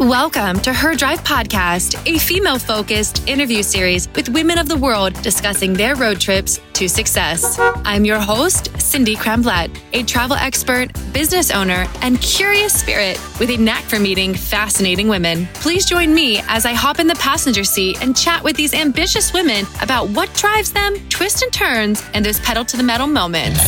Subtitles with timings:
[0.00, 5.14] Welcome to Her Drive Podcast, a female focused interview series with women of the world
[5.22, 7.56] discussing their road trips to success.
[7.60, 13.56] I'm your host, Cindy Kremblatt, a travel expert, business owner, and curious spirit with a
[13.56, 15.46] knack for meeting fascinating women.
[15.54, 19.32] Please join me as I hop in the passenger seat and chat with these ambitious
[19.32, 23.60] women about what drives them, twists and turns, and those pedal to the metal moments.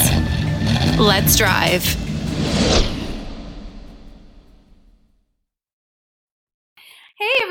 [0.98, 1.84] Let's drive.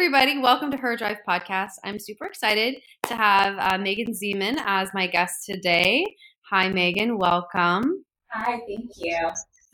[0.05, 0.37] Everybody.
[0.37, 1.71] Welcome to Her Drive Podcast.
[1.83, 2.75] I'm super excited
[3.07, 6.05] to have uh, Megan Zeman as my guest today.
[6.51, 7.17] Hi, Megan.
[7.17, 8.05] Welcome.
[8.31, 9.17] Hi, thank you.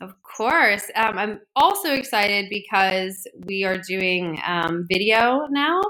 [0.00, 0.90] Of course.
[0.96, 5.82] Um, I'm also excited because we are doing um, video now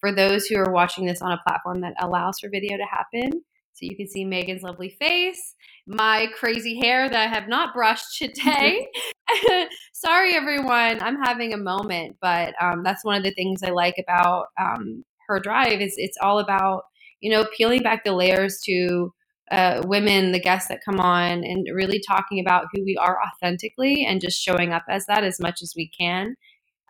[0.00, 3.30] for those who are watching this on a platform that allows for video to happen.
[3.74, 5.54] So you can see Megan's lovely face,
[5.86, 8.88] my crazy hair that I have not brushed today.
[9.92, 11.02] Sorry, everyone.
[11.02, 15.04] I'm having a moment, but um, that's one of the things I like about um,
[15.28, 16.82] her drive is it's all about
[17.20, 19.12] you know peeling back the layers to
[19.50, 24.04] uh, women, the guests that come on, and really talking about who we are authentically
[24.04, 26.34] and just showing up as that as much as we can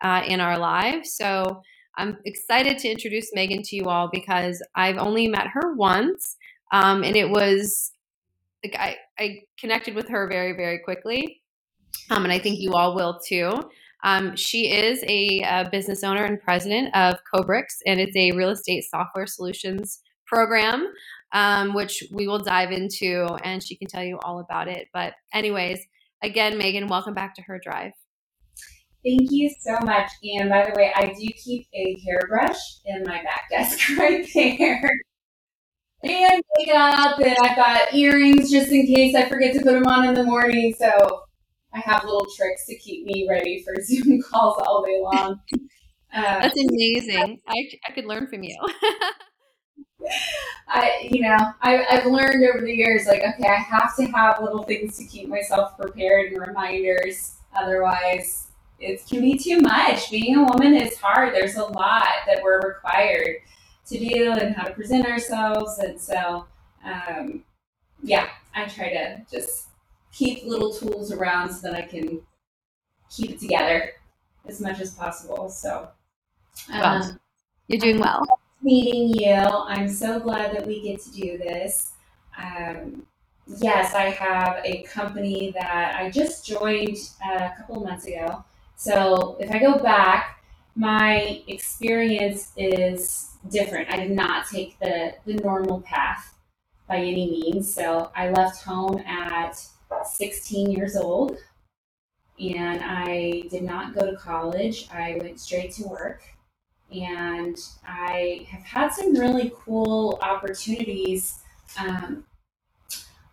[0.02, 1.14] uh, in our lives.
[1.14, 1.62] So
[1.96, 6.36] I'm excited to introduce Megan to you all because I've only met her once.
[6.72, 7.92] Um, and it was
[8.78, 11.42] I, I connected with her very, very quickly.
[12.10, 13.62] Um, and I think you all will too.
[14.02, 18.50] Um, she is a, a, business owner and president of Cobrix, and it's a real
[18.50, 20.92] estate software solutions program,
[21.32, 24.88] um, which we will dive into, and she can tell you all about it.
[24.92, 25.80] But, anyways,
[26.22, 27.92] again, Megan, welcome back to Her Drive.
[29.02, 30.10] Thank you so much.
[30.22, 34.90] And by the way, I do keep a hairbrush in my back desk right there
[36.04, 40.06] and makeup, and I've got earrings just in case I forget to put them on
[40.08, 40.74] in the morning.
[40.78, 41.22] So
[41.72, 45.40] I have little tricks to keep me ready for Zoom calls all day long.
[46.14, 47.40] Uh, That's amazing.
[47.48, 48.56] I, I could learn from you.
[50.68, 54.40] I, you know, I, I've learned over the years, like, okay, I have to have
[54.42, 57.36] little things to keep myself prepared and reminders.
[57.56, 58.48] Otherwise,
[58.78, 60.10] it can be too much.
[60.10, 61.34] Being a woman is hard.
[61.34, 63.36] There's a lot that we're required
[63.86, 65.78] to do and how to present ourselves.
[65.78, 66.46] And so,
[66.84, 67.44] um,
[68.02, 69.68] yeah, I try to just
[70.12, 72.20] keep little tools around so that I can
[73.10, 73.92] keep it together
[74.46, 75.48] as much as possible.
[75.48, 75.88] So,
[76.72, 77.18] um, well,
[77.68, 78.22] you're doing well.
[78.62, 79.34] Meeting you.
[79.34, 81.92] I'm so glad that we get to do this.
[82.38, 83.06] Um,
[83.46, 88.44] yes, I have a company that I just joined a couple of months ago.
[88.76, 90.42] So if I go back,
[90.76, 93.92] my experience is different.
[93.92, 96.34] I did not take the, the normal path
[96.88, 97.72] by any means.
[97.72, 99.62] So I left home at
[100.04, 101.38] 16 years old
[102.38, 104.88] and I did not go to college.
[104.92, 106.22] I went straight to work
[106.90, 107.56] and
[107.86, 111.40] I have had some really cool opportunities.
[111.78, 112.24] Um,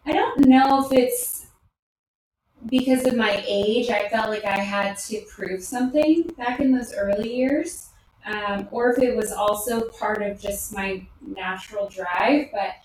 [0.06, 1.48] I don't know if it's
[2.68, 6.94] because of my age, I felt like I had to prove something back in those
[6.94, 7.91] early years
[8.26, 12.48] um, or if it was also part of just my natural drive.
[12.52, 12.76] But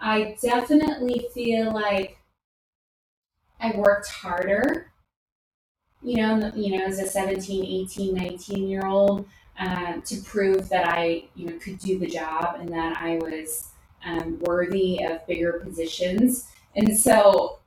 [0.00, 2.18] I definitely feel like
[3.60, 4.90] I worked harder,
[6.02, 9.26] you know, you know, as a 17, 18, 19 year old
[9.58, 13.68] uh, to prove that I, you know, could do the job and that I was
[14.04, 16.48] um, worthy of bigger positions.
[16.74, 17.58] And so,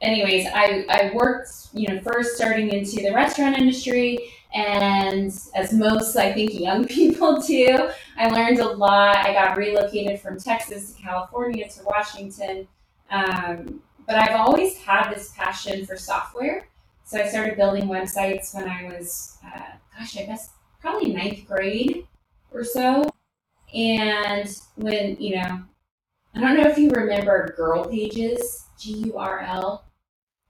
[0.00, 6.16] anyways, I, I worked, you know, first starting into the restaurant industry and as most,
[6.16, 9.16] I think, young people do, I learned a lot.
[9.16, 12.68] I got relocated from Texas to California to Washington.
[13.10, 16.68] Um, but I've always had this passion for software.
[17.04, 19.60] So I started building websites when I was, uh,
[19.98, 22.06] gosh, I guess probably ninth grade
[22.50, 23.08] or so.
[23.74, 25.62] And when, you know,
[26.34, 29.85] I don't know if you remember Girl Pages, G U R L.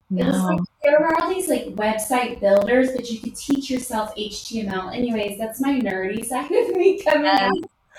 [0.08, 0.22] No.
[0.22, 4.14] It was like there were all these like website builders, but you could teach yourself
[4.14, 4.94] HTML.
[4.94, 7.52] Anyways, that's my nerdy side of me coming out.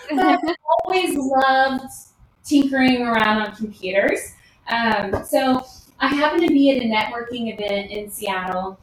[0.09, 0.55] But I've
[0.85, 1.91] always loved
[2.45, 4.19] tinkering around on computers.
[4.69, 5.65] Um, so
[5.99, 8.79] I happened to be at a networking event in Seattle,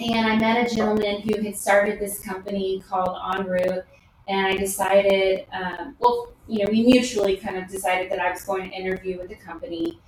[0.00, 3.84] and I met a gentleman who had started this company called En Route.
[4.26, 8.44] And I decided, um, well, you know, we mutually kind of decided that I was
[8.44, 9.98] going to interview with the company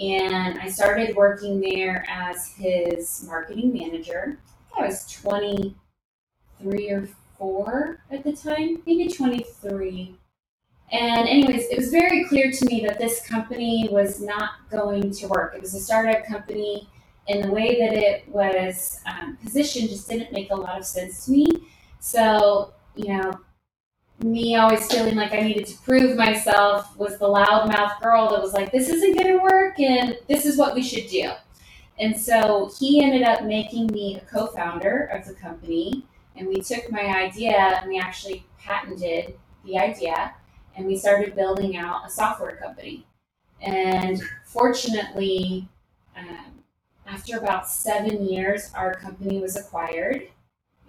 [0.00, 4.38] and I started working there as his marketing manager.
[4.76, 7.08] I was 23 or
[7.38, 10.14] 4 at the time, maybe 23.
[10.90, 15.26] And, anyways, it was very clear to me that this company was not going to
[15.28, 15.54] work.
[15.54, 16.88] It was a startup company,
[17.28, 21.26] and the way that it was um, positioned just didn't make a lot of sense
[21.26, 21.46] to me.
[22.00, 23.32] So, you know,
[24.20, 28.52] me always feeling like I needed to prove myself was the loudmouth girl that was
[28.52, 31.32] like, this isn't going to work and this is what we should do.
[31.98, 36.06] And so he ended up making me a co founder of the company.
[36.36, 39.34] And we took my idea and we actually patented
[39.64, 40.34] the idea
[40.76, 43.04] and we started building out a software company.
[43.60, 45.68] And fortunately,
[46.16, 46.62] um,
[47.06, 50.28] after about seven years, our company was acquired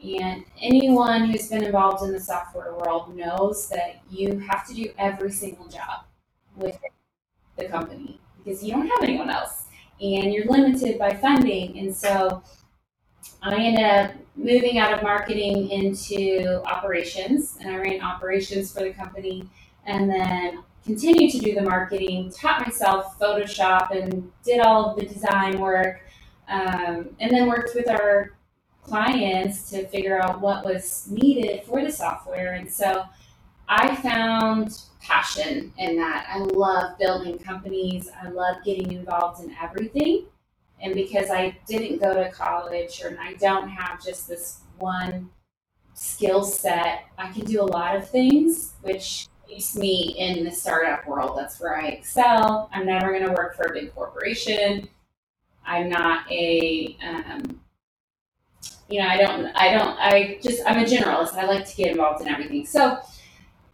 [0.04, 4.92] and anyone who's been involved in the software world knows that you have to do
[4.98, 6.06] every single job
[6.56, 6.80] with
[7.58, 9.66] the company because you don't have anyone else
[10.02, 11.78] and you're limited by funding.
[11.78, 12.42] And so
[13.44, 18.92] I ended up moving out of marketing into operations and I ran operations for the
[18.92, 19.48] company
[19.86, 25.60] and then continued to do the marketing, taught myself Photoshop and did all the design
[25.60, 26.02] work.
[26.48, 28.32] Um, and then worked with our
[28.82, 32.54] clients to figure out what was needed for the software.
[32.54, 33.04] And so
[33.68, 36.28] I found passion in that.
[36.30, 40.26] I love building companies, I love getting involved in everything.
[40.82, 45.30] And because I didn't go to college or I don't have just this one
[45.94, 51.06] skill set, I can do a lot of things, which keeps me in the startup
[51.06, 51.38] world.
[51.38, 52.70] That's where I excel.
[52.74, 54.88] I'm never going to work for a big corporation.
[55.66, 57.60] I'm not a um,
[58.90, 61.36] you know, I don't, I don't, I just, I'm a generalist.
[61.36, 62.66] I like to get involved in everything.
[62.66, 63.00] So,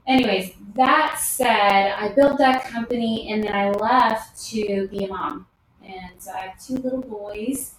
[0.05, 5.47] anyways, that said, I built that company and then I left to be a mom.
[5.81, 7.75] And so I have two little boys,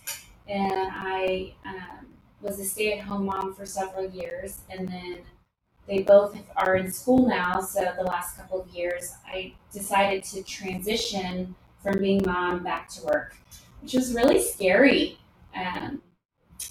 [0.49, 2.07] and I um,
[2.41, 4.61] was a stay at home mom for several years.
[4.71, 5.19] And then
[5.89, 7.61] they both are in school now.
[7.61, 13.05] So the last couple of years, I decided to transition from being mom back to
[13.05, 13.37] work,
[13.83, 15.19] which was really scary.
[15.55, 16.03] Um,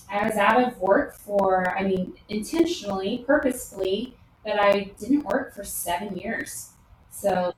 [0.09, 5.63] I was out of work for, I mean, intentionally, purposefully, but I didn't work for
[5.63, 6.69] seven years.
[7.09, 7.53] So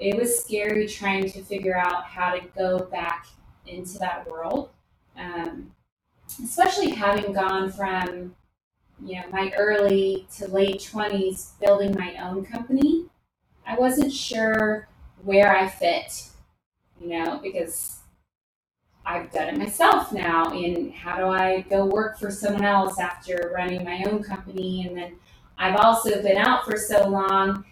[0.00, 3.28] it was scary trying to figure out how to go back
[3.66, 4.70] into that world.
[5.16, 5.72] Um,
[6.42, 8.34] especially having gone from,
[9.04, 13.06] you know, my early to late 20s building my own company.
[13.66, 14.88] I wasn't sure
[15.22, 16.30] where I fit,
[17.00, 18.00] you know, because
[19.06, 20.50] I've done it myself now.
[20.50, 24.86] And how do I go work for someone else after running my own company?
[24.86, 25.16] And then
[25.58, 27.64] I've also been out for so long.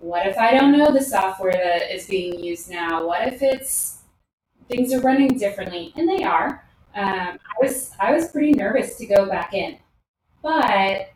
[0.00, 3.06] What if I don't know the software that is being used now?
[3.06, 4.02] What if it's
[4.68, 5.92] things are running differently?
[5.96, 6.64] And they are.
[6.94, 9.78] Um, I was I was pretty nervous to go back in,
[10.42, 11.10] but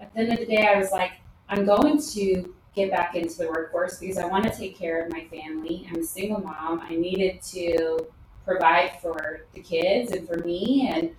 [0.00, 1.12] at the end of the day, I was like,
[1.48, 5.12] I'm going to get back into the workforce because I want to take care of
[5.12, 5.86] my family.
[5.90, 6.80] I'm a single mom.
[6.80, 8.06] I needed to
[8.44, 10.88] provide for the kids and for me.
[10.92, 11.10] And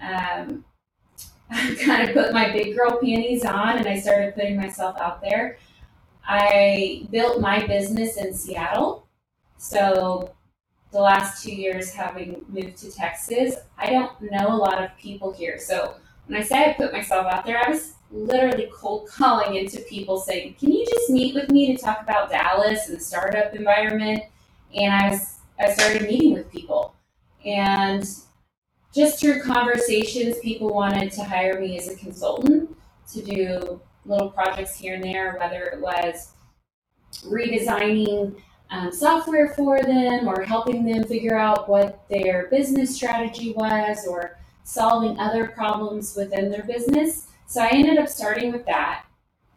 [0.00, 0.64] um,
[1.50, 5.20] I kind of put my big girl panties on and I started putting myself out
[5.22, 5.58] there.
[6.26, 9.06] I built my business in Seattle.
[9.56, 10.34] So
[10.92, 15.32] the last two years having moved to Texas, I don't know a lot of people
[15.32, 15.58] here.
[15.58, 15.94] So
[16.26, 20.18] when I say I put myself out there, I was literally cold calling into people
[20.18, 24.20] saying, Can you just meet with me to talk about Dallas and the startup environment?
[24.74, 26.94] And I was I started meeting with people.
[27.44, 28.08] And
[28.94, 32.74] just through conversations, people wanted to hire me as a consultant
[33.12, 36.32] to do little projects here and there, whether it was
[37.24, 38.40] redesigning
[38.70, 44.38] um, software for them or helping them figure out what their business strategy was or
[44.64, 47.28] solving other problems within their business.
[47.46, 49.04] So I ended up starting with that.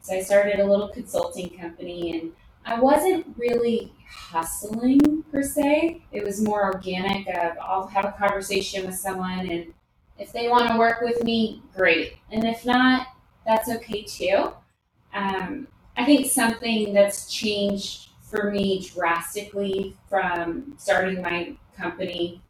[0.01, 2.31] So I started a little consulting company and
[2.65, 6.03] I wasn't really hustling per se.
[6.11, 9.73] It was more organic of I'll have a conversation with someone and
[10.17, 12.13] if they want to work with me, great.
[12.29, 13.07] And if not,
[13.45, 14.53] that's okay too.
[15.13, 22.41] Um, I think something that's changed for me drastically from starting my company,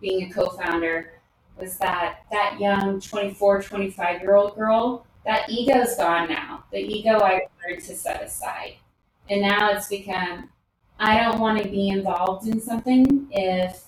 [0.00, 1.12] being a co-founder,
[1.56, 6.64] was that that young 24, 25 year old girl, that ego's gone now.
[6.72, 8.76] The ego I learned to set aside.
[9.30, 10.50] And now it's become
[11.00, 13.84] I don't want to be involved in something if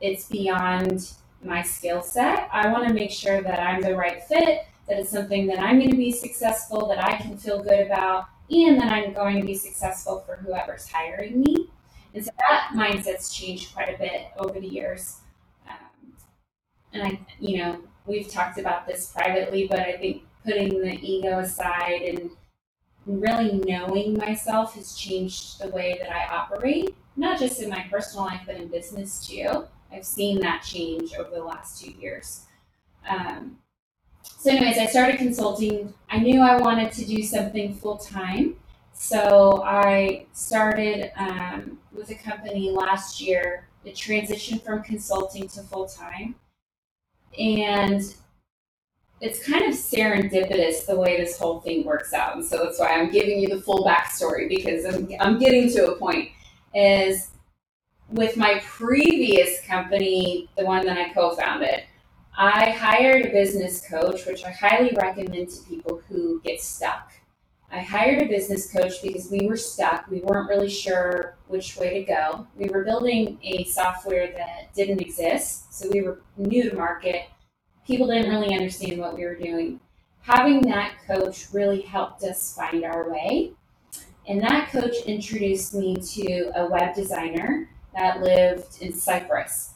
[0.00, 2.48] it's beyond my skill set.
[2.52, 5.78] I want to make sure that I'm the right fit, that it's something that I'm
[5.78, 9.46] going to be successful, that I can feel good about, and that I'm going to
[9.46, 11.70] be successful for whoever's hiring me.
[12.14, 15.18] And so that mindset's changed quite a bit over the years.
[15.68, 16.12] Um,
[16.92, 21.40] and I, you know, we've talked about this privately, but I think putting the ego
[21.40, 22.30] aside and
[23.08, 28.26] really knowing myself has changed the way that I operate, not just in my personal
[28.26, 29.64] life, but in business too.
[29.90, 32.44] I've seen that change over the last two years.
[33.08, 33.58] Um,
[34.22, 35.94] so, anyways, I started consulting.
[36.10, 38.56] I knew I wanted to do something full time.
[38.92, 43.66] So, I started um, with a company last year.
[43.84, 46.34] It transition from consulting to full time.
[47.38, 48.02] And
[49.20, 52.36] it's kind of serendipitous the way this whole thing works out.
[52.36, 55.92] And so that's why I'm giving you the full backstory because I'm, I'm getting to
[55.92, 56.30] a point.
[56.74, 57.30] Is
[58.10, 61.84] with my previous company, the one that I co founded,
[62.36, 67.12] I hired a business coach, which I highly recommend to people who get stuck.
[67.70, 70.08] I hired a business coach because we were stuck.
[70.08, 72.46] We weren't really sure which way to go.
[72.56, 77.22] We were building a software that didn't exist, so we were new to market.
[77.88, 79.80] People didn't really understand what we were doing.
[80.20, 83.52] Having that coach really helped us find our way.
[84.26, 89.70] And that coach introduced me to a web designer that lived in Cyprus.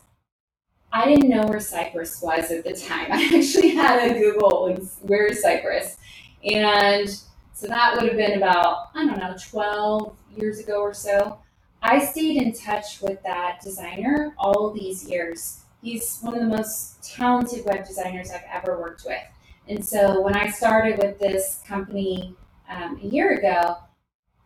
[0.92, 3.06] I didn't know where Cyprus was at the time.
[3.12, 5.96] I actually had a Google, where is Cyprus?
[6.44, 7.08] And
[7.54, 11.38] so that would have been about, I don't know, 12 years ago or so.
[11.82, 15.62] I stayed in touch with that designer all these years.
[15.82, 19.22] He's one of the most talented web designers I've ever worked with.
[19.68, 22.36] And so when I started with this company
[22.68, 23.76] um, a year ago,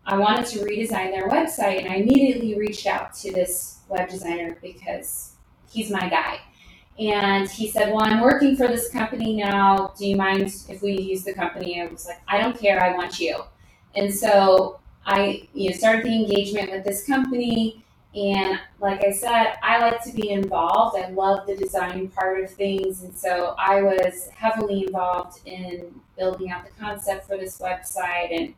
[0.05, 4.57] I wanted to redesign their website and I immediately reached out to this web designer
[4.63, 5.33] because
[5.69, 6.41] he's my guy.
[6.99, 9.93] And he said, Well, I'm working for this company now.
[9.99, 11.83] Do you mind if we use the company?
[11.83, 12.83] I was like, I don't care.
[12.83, 13.43] I want you.
[13.95, 17.85] And so I you know, started the engagement with this company.
[18.17, 20.97] And like I said, I like to be involved.
[20.97, 23.03] I love the design part of things.
[23.03, 28.55] And so I was heavily involved in building out the concept for this website and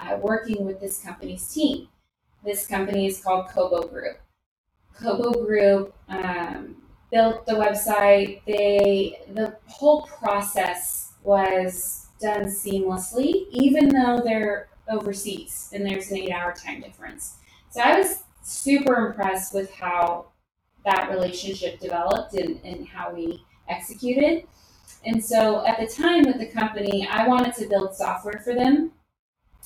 [0.00, 1.88] uh, working with this company's team.
[2.42, 4.18] This company is called Kobo Group.
[4.94, 6.76] Kobo Group um,
[7.10, 8.40] built the website.
[8.46, 16.54] They the whole process was done seamlessly, even though they're overseas and there's an eight-hour
[16.54, 17.36] time difference.
[17.70, 20.26] So I was super impressed with how
[20.84, 24.44] that relationship developed and, and how we executed.
[25.04, 28.92] And so at the time with the company, I wanted to build software for them.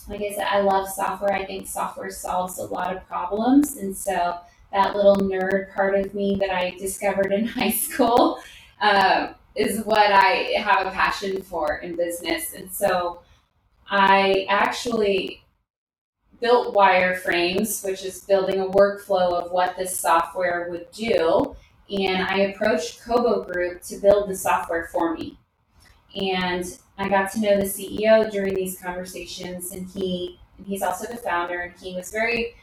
[0.08, 1.32] Like I said, I love software.
[1.32, 3.76] I think software solves a lot of problems.
[3.76, 4.38] And so
[4.72, 8.38] that little nerd part of me that I discovered in high school
[8.80, 12.54] uh, is what I have a passion for in business.
[12.54, 13.20] And so
[13.88, 15.45] I actually
[16.40, 21.56] built wireframes, which is building a workflow of what this software would do.
[21.90, 25.38] And I approached Kobo Group to build the software for me.
[26.14, 26.64] And
[26.98, 31.18] I got to know the CEO during these conversations, and he and he's also the
[31.18, 32.54] founder, and he was very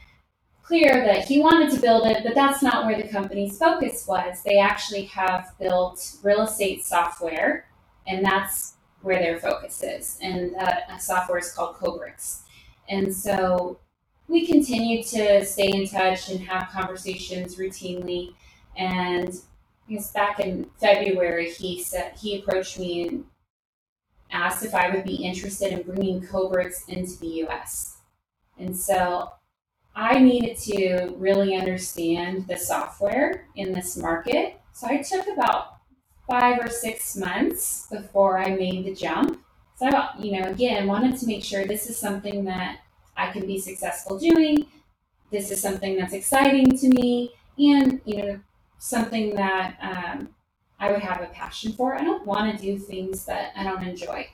[0.63, 4.41] clear that he wanted to build it, but that's not where the company's focus was.
[4.43, 7.67] They actually have built real estate software,
[8.07, 10.17] and that's where their focus is.
[10.21, 12.42] And uh, that software is called Cobrix.
[12.89, 13.79] And so
[14.27, 18.33] we continue to stay in touch and have conversations routinely.
[18.75, 19.29] And
[19.87, 23.25] I guess back in February, he said he approached me and
[24.31, 27.97] asked if I would be interested in bringing Cobrix into the U.S.
[28.57, 29.31] And so
[29.95, 34.59] I needed to really understand the software in this market.
[34.73, 35.77] So I took about
[36.27, 39.42] five or six months before I made the jump.
[39.83, 42.79] So I, you know, again, wanted to make sure this is something that
[43.17, 44.65] I can be successful doing.
[45.29, 48.39] This is something that's exciting to me, and you know,
[48.77, 50.29] something that um,
[50.79, 51.95] I would have a passion for.
[51.95, 54.29] I don't want to do things that I don't enjoy.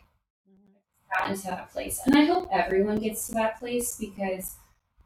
[1.17, 4.57] Got into that place, and I hope everyone gets to that place because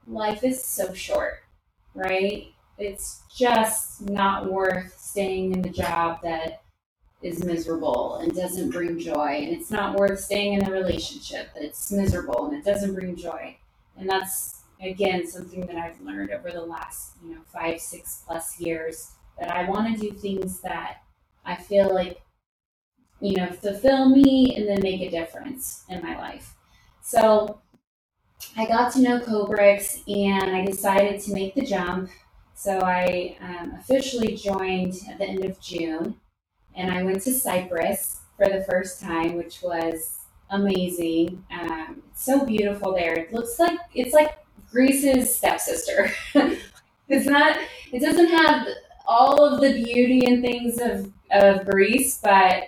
[0.05, 1.43] life is so short,
[1.93, 2.47] right?
[2.77, 6.62] It's just not worth staying in the job that
[7.23, 9.39] is miserable and doesn't bring joy.
[9.43, 13.57] And it's not worth staying in a relationship that's miserable and it doesn't bring joy.
[13.97, 18.59] And that's, again, something that I've learned over the last, you know, five, six plus
[18.59, 21.03] years that I want to do things that
[21.45, 22.21] I feel like,
[23.21, 26.55] you know, fulfill me and then make a difference in my life.
[27.01, 27.61] So
[28.57, 32.09] I got to know Cobrix and I decided to make the jump.
[32.53, 36.15] So I um, officially joined at the end of June
[36.75, 41.43] and I went to Cyprus for the first time, which was amazing.
[41.51, 43.13] Um, it's so beautiful there.
[43.13, 44.37] It looks like it's like
[44.71, 46.11] Greece's stepsister.
[47.07, 47.57] it's not.
[47.91, 48.67] It doesn't have
[49.05, 52.63] all of the beauty and things of of Greece, but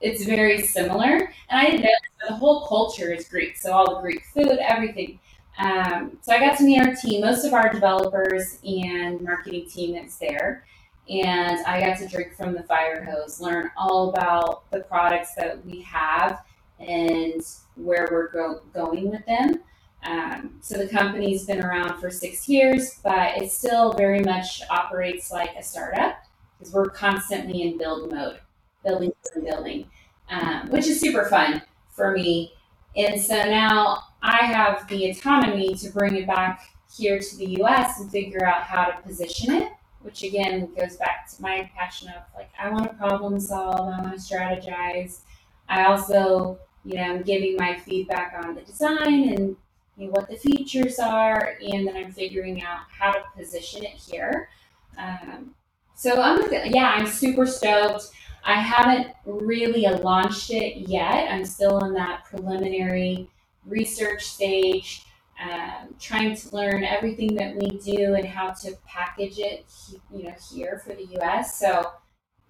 [0.00, 1.32] it's very similar.
[1.48, 1.90] And I didn't know
[2.28, 5.18] the whole culture is Greek, so all the Greek food, everything.
[5.58, 9.94] Um, so I got to meet our team, most of our developers and marketing team
[9.94, 10.64] that's there.
[11.08, 15.64] And I got to drink from the fire hose, learn all about the products that
[15.64, 16.44] we have
[16.78, 17.40] and
[17.76, 19.60] where we're go- going with them.
[20.04, 25.32] Um, so the company's been around for six years, but it still very much operates
[25.32, 26.18] like a startup
[26.58, 28.40] because we're constantly in build mode,
[28.84, 29.86] building and building,
[30.30, 32.52] um, which is super fun for me.
[32.96, 36.62] And so now I have the autonomy to bring it back
[36.96, 39.68] here to the US and figure out how to position it,
[40.02, 44.00] which again goes back to my passion of like, I want to problem solve, I
[44.00, 45.20] want to strategize.
[45.68, 49.56] I also, you know, I'm giving my feedback on the design and
[49.96, 53.94] you know, what the features are, and then I'm figuring out how to position it
[53.94, 54.48] here.
[54.96, 55.54] Um,
[55.96, 56.40] so I'm,
[56.72, 58.10] yeah, I'm super stoked.
[58.44, 61.30] I haven't really launched it yet.
[61.30, 63.28] I'm still in that preliminary
[63.66, 65.04] research stage,
[65.42, 69.66] um, trying to learn everything that we do and how to package it,
[70.12, 71.58] you know, here for the U.S.
[71.58, 71.92] So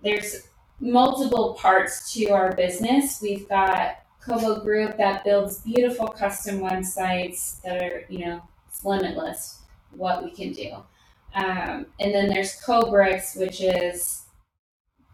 [0.03, 0.49] there's
[0.81, 3.21] multiple parts to our business.
[3.21, 8.43] We've got Kobo Group that builds beautiful custom websites that are, you know,
[8.85, 10.77] limitless what we can do.
[11.35, 14.23] Um, and then there's Cobrix, which is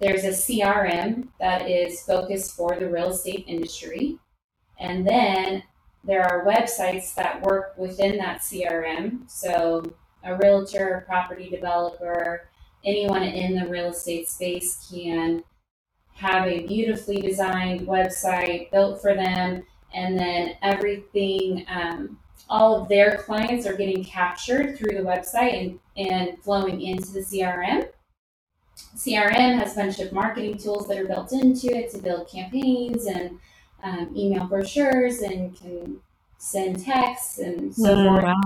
[0.00, 4.19] there's a CRM that is focused for the real estate industry.
[4.78, 5.62] And then
[6.06, 9.30] there are websites that work within that CRM.
[9.30, 12.49] So a realtor, a property developer,
[12.84, 15.42] anyone in the real estate space can
[16.14, 22.18] have a beautifully designed website built for them, and then everything, um,
[22.49, 27.20] all of their clients are getting captured through the website and, and flowing into the
[27.20, 27.88] CRM.
[28.96, 33.06] CRM has a bunch of marketing tools that are built into it to build campaigns
[33.06, 33.38] and
[33.85, 36.00] um, email brochures and can
[36.38, 38.25] send texts and so mm, forth.
[38.25, 38.41] Wow.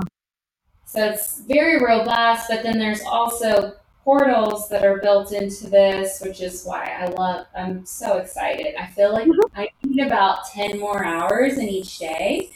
[0.84, 6.40] So it's very robust, but then there's also portals that are built into this, which
[6.40, 8.74] is why I love, I'm so excited.
[8.80, 9.60] I feel like mm-hmm.
[9.60, 12.50] I need about 10 more hours in each day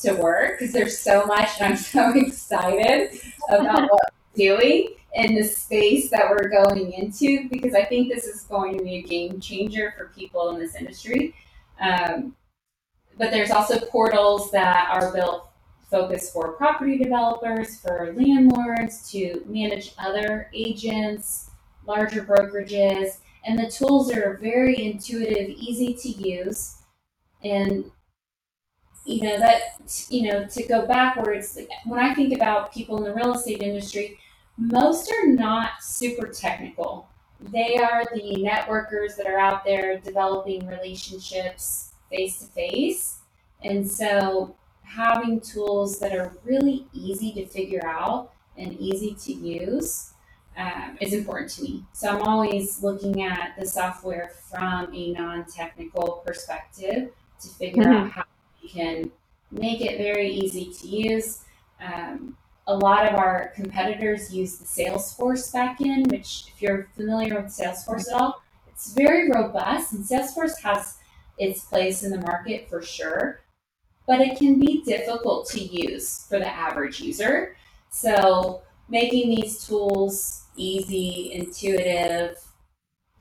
[0.00, 4.00] to work because there's so much and I'm so excited about what
[4.34, 8.78] we're doing in the space that we're going into because I think this is going
[8.78, 11.34] to be a game changer for people in this industry.
[11.80, 12.36] Um,
[13.18, 15.50] but there's also portals that are built
[15.90, 21.50] focused for property developers, for landlords, to manage other agents,
[21.86, 23.18] larger brokerages.
[23.44, 26.78] And the tools are very intuitive, easy to use.
[27.44, 27.90] And
[29.06, 29.60] you know that
[30.10, 34.18] you know to go backwards when i think about people in the real estate industry
[34.58, 37.08] most are not super technical
[37.40, 43.18] they are the networkers that are out there developing relationships face to face
[43.62, 50.14] and so having tools that are really easy to figure out and easy to use
[50.56, 51.84] um, is important to me.
[51.92, 58.06] So I'm always looking at the software from a non technical perspective to figure mm-hmm.
[58.06, 58.24] out how
[58.62, 59.10] we can
[59.50, 61.44] make it very easy to use.
[61.80, 67.46] Um, a lot of our competitors use the Salesforce backend, which, if you're familiar with
[67.46, 70.98] Salesforce at all, it's very robust, and Salesforce has
[71.38, 73.40] its place in the market for sure
[74.06, 77.56] but it can be difficult to use for the average user.
[77.90, 82.38] So making these tools easy, intuitive,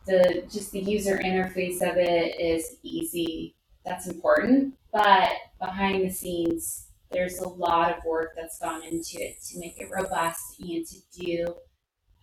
[0.05, 3.55] the just the user interface of it is easy.
[3.83, 9.37] That's important, but behind the scenes, there's a lot of work that's gone into it
[9.41, 11.55] to make it robust and to do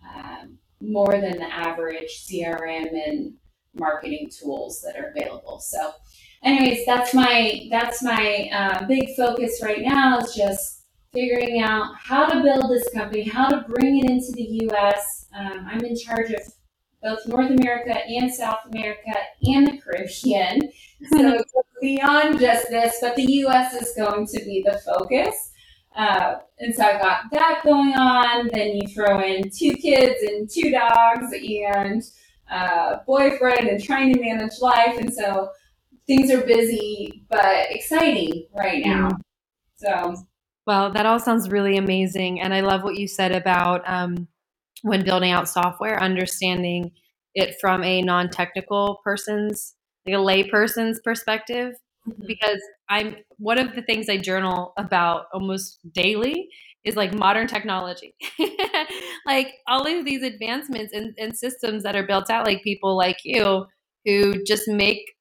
[0.06, 3.32] um, more than the average CRM and
[3.74, 5.60] marketing tools that are available.
[5.60, 5.92] So
[6.44, 12.26] anyways, that's my that's my uh, big focus right now is just figuring out how
[12.26, 15.26] to build this company, how to bring it into the U.S.
[15.34, 16.40] Um, I'm in charge of
[17.02, 20.60] both North America and South America and the Caribbean,
[21.12, 21.42] so
[21.82, 23.74] beyond just this, but the U.S.
[23.74, 25.50] is going to be the focus.
[25.94, 28.48] Uh, and so I got that going on.
[28.52, 32.02] Then you throw in two kids and two dogs and
[32.50, 35.50] uh, boyfriend and trying to manage life, and so
[36.06, 39.08] things are busy but exciting right now.
[39.08, 39.20] Mm.
[39.76, 40.14] So,
[40.66, 44.28] well, that all sounds really amazing, and I love what you said about um,
[44.82, 46.92] when building out software, understanding
[47.34, 49.74] it from a non-technical person's,
[50.06, 51.74] like a layperson's perspective.
[52.08, 52.26] Mm-hmm.
[52.26, 56.48] Because I'm one of the things I journal about almost daily
[56.84, 58.14] is like modern technology.
[59.26, 63.18] like all of these advancements and, and systems that are built out, like people like
[63.24, 63.66] you
[64.04, 65.12] who just make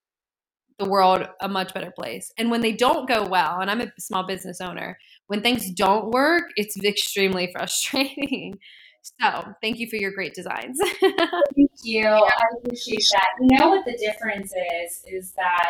[0.80, 2.32] the world a much better place.
[2.38, 6.10] And when they don't go well, and I'm a small business owner, when things don't
[6.10, 8.58] work, it's extremely frustrating
[9.02, 10.80] So thank you for your great designs.
[11.00, 12.08] thank you.
[12.08, 13.26] I appreciate that.
[13.40, 15.04] You know what the difference is?
[15.08, 15.70] Is that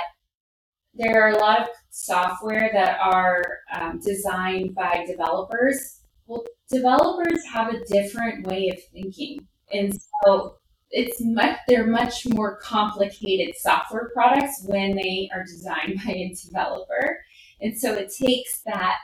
[0.94, 3.42] there are a lot of software that are
[3.74, 6.02] um, designed by developers.
[6.28, 10.58] Well, developers have a different way of thinking, and so
[10.90, 17.20] it's much they're much more complicated software products when they are designed by a developer,
[17.62, 18.98] and so it takes that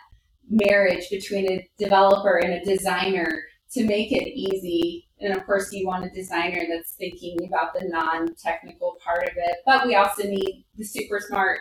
[0.49, 5.07] marriage between a developer and a designer to make it easy.
[5.19, 9.35] And of course, you want a designer that's thinking about the non technical part of
[9.35, 9.57] it.
[9.65, 11.59] But we also need the super smart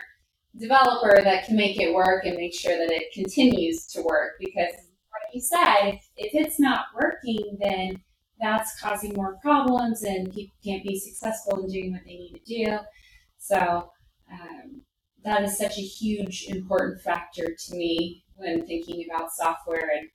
[0.57, 4.33] developer that can make it work and make sure that it continues to work.
[4.39, 8.01] Because, like you said, if, it's not working, then
[8.39, 12.65] that's causing more problems and people can't be successful in doing what they need to
[12.65, 12.77] do.
[13.39, 13.91] So,
[14.31, 14.81] um,
[15.23, 19.91] that is such a huge, important factor to me when thinking about software.
[19.97, 20.09] And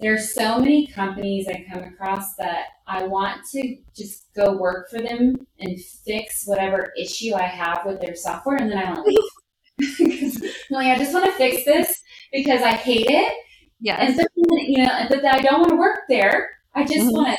[0.00, 4.98] there's so many companies I come across that I want to just go work for
[4.98, 9.10] them and fix whatever issue I have with their software, and then I want to
[9.10, 10.42] leave.
[10.70, 12.00] like, I just want to fix this
[12.32, 13.32] because I hate it.
[13.80, 13.96] Yeah.
[13.96, 16.50] And so, you know, but I don't want to work there.
[16.74, 17.10] I just mm-hmm.
[17.10, 17.38] want to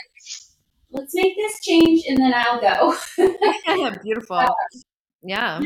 [0.95, 2.95] let's make this change and then I'll go.
[4.03, 4.37] Beautiful.
[4.37, 4.49] Uh,
[5.23, 5.59] yeah.
[5.59, 5.65] yeah.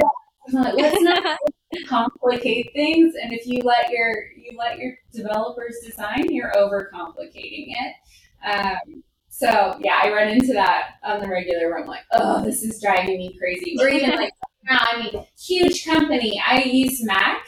[0.53, 1.37] Let's not
[1.87, 7.95] complicate things and if you let your you let your developers design you're overcomplicating it.
[8.43, 12.63] Um, so yeah i run into that on the regular where i'm like oh this
[12.63, 13.77] is driving me crazy.
[13.79, 14.33] Or even like
[14.69, 16.41] i mean huge company.
[16.45, 17.45] I use mac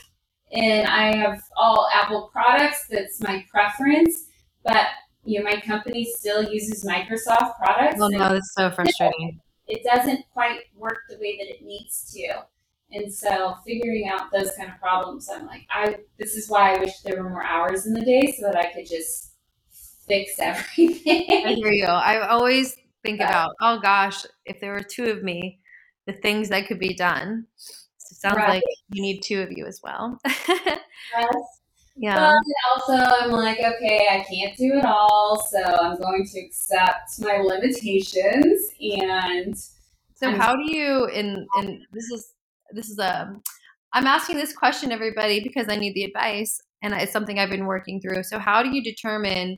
[0.51, 2.85] and i have all apple products.
[2.89, 4.27] That's my preference
[4.63, 4.87] but
[5.23, 9.39] you know my company still uses microsoft products well no it's so frustrating.
[9.67, 12.43] it doesn't quite work the way that it needs to
[12.93, 16.79] and so figuring out those kind of problems, I'm like, I this is why I
[16.79, 19.33] wish there were more hours in the day so that I could just
[20.07, 21.25] fix everything.
[21.29, 21.85] I hear you.
[21.85, 23.29] I always think yeah.
[23.29, 25.59] about, oh gosh, if there were two of me,
[26.05, 27.45] the things that could be done.
[27.97, 28.49] So it sounds right.
[28.49, 30.19] like you need two of you as well.
[30.25, 30.77] yes.
[31.97, 32.33] Yeah.
[32.33, 37.19] But also, I'm like, okay, I can't do it all, so I'm going to accept
[37.19, 38.69] my limitations.
[38.79, 39.57] And
[40.15, 41.05] so, I'm, how do you?
[41.07, 42.33] And and this is
[42.73, 43.33] this is a
[43.93, 47.65] I'm asking this question everybody because I need the advice and it's something I've been
[47.65, 48.23] working through.
[48.23, 49.57] So how do you determine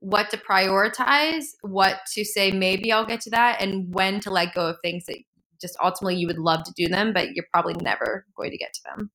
[0.00, 4.54] what to prioritize, what to say maybe I'll get to that and when to let
[4.54, 5.18] go of things that
[5.60, 8.72] just ultimately you would love to do them but you're probably never going to get
[8.74, 9.10] to them?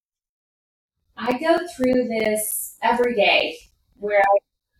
[1.18, 3.58] I go through this every day
[3.98, 4.22] where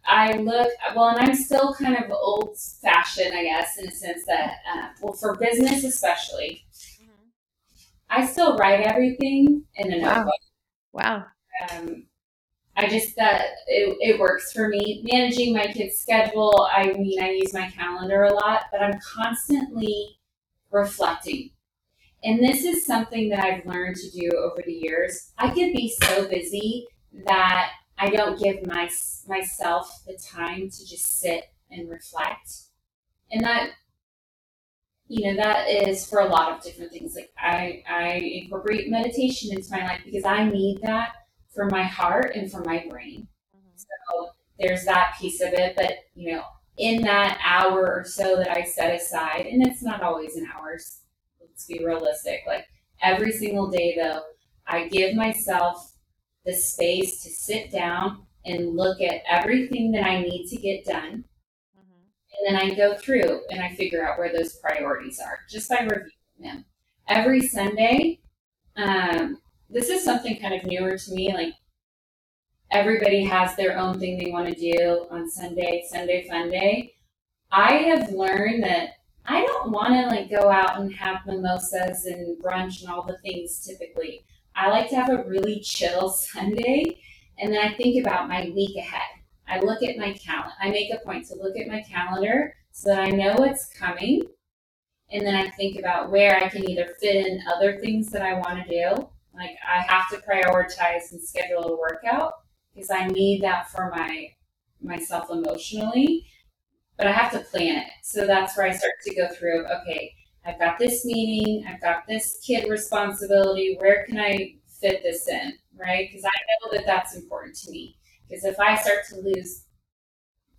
[0.06, 3.92] I, I look well, and I'm still kind of old fashioned, I guess, in a
[3.92, 6.66] sense that, uh, well, for business especially,
[8.10, 10.16] I still write everything in a wow.
[10.16, 10.34] notebook.
[10.94, 11.26] Wow.
[11.72, 12.06] Um,
[12.76, 15.06] I just that it, it works for me.
[15.12, 20.20] Managing my kids' schedule, I mean, I use my calendar a lot, but I'm constantly
[20.72, 21.52] reflecting.
[22.24, 25.32] And this is something that I've learned to do over the years.
[25.38, 26.88] I could be so busy
[27.26, 28.90] that I don't give my,
[29.28, 32.50] myself the time to just sit and reflect.
[33.32, 33.72] And that
[35.10, 37.16] you know that is for a lot of different things.
[37.16, 41.10] Like i i incorporate meditation into my life because i need that
[41.54, 43.28] for my heart and for my brain.
[43.56, 43.76] Mm-hmm.
[43.76, 46.44] so there's that piece of it but you know
[46.78, 50.78] in that hour or so that i set aside and it's not always an hour
[51.42, 52.66] let's be realistic like
[53.02, 54.22] every single day though
[54.68, 55.94] i give myself
[56.46, 61.24] the space to sit down and look at everything that i need to get done
[62.40, 65.82] and then I go through and I figure out where those priorities are just by
[65.82, 66.66] reviewing them.
[67.08, 68.20] Every Sunday,
[68.76, 71.34] um, this is something kind of newer to me.
[71.34, 71.54] Like
[72.72, 76.94] everybody has their own thing they want to do on Sunday, Sunday fun day.
[77.52, 78.92] I have learned that
[79.26, 83.18] I don't want to like go out and have mimosas and brunch and all the
[83.18, 84.24] things typically.
[84.56, 87.00] I like to have a really chill Sunday
[87.38, 89.19] and then I think about my week ahead.
[89.50, 90.54] I look at my calendar.
[90.62, 94.22] I make a point to look at my calendar so that I know what's coming.
[95.12, 98.34] And then I think about where I can either fit in other things that I
[98.36, 99.10] want to do.
[99.34, 102.34] Like I have to prioritize and schedule a workout
[102.74, 104.28] because I need that for my
[104.82, 106.28] myself emotionally.
[106.98, 107.92] But I have to plan it.
[108.04, 110.14] So that's where I start to go through, okay,
[110.46, 113.78] I've got this meeting, I've got this kid responsibility.
[113.80, 115.54] Where can I fit this in?
[115.78, 116.10] Right?
[116.10, 117.96] Because I know that that's important to me.
[118.30, 119.66] Because if I start to lose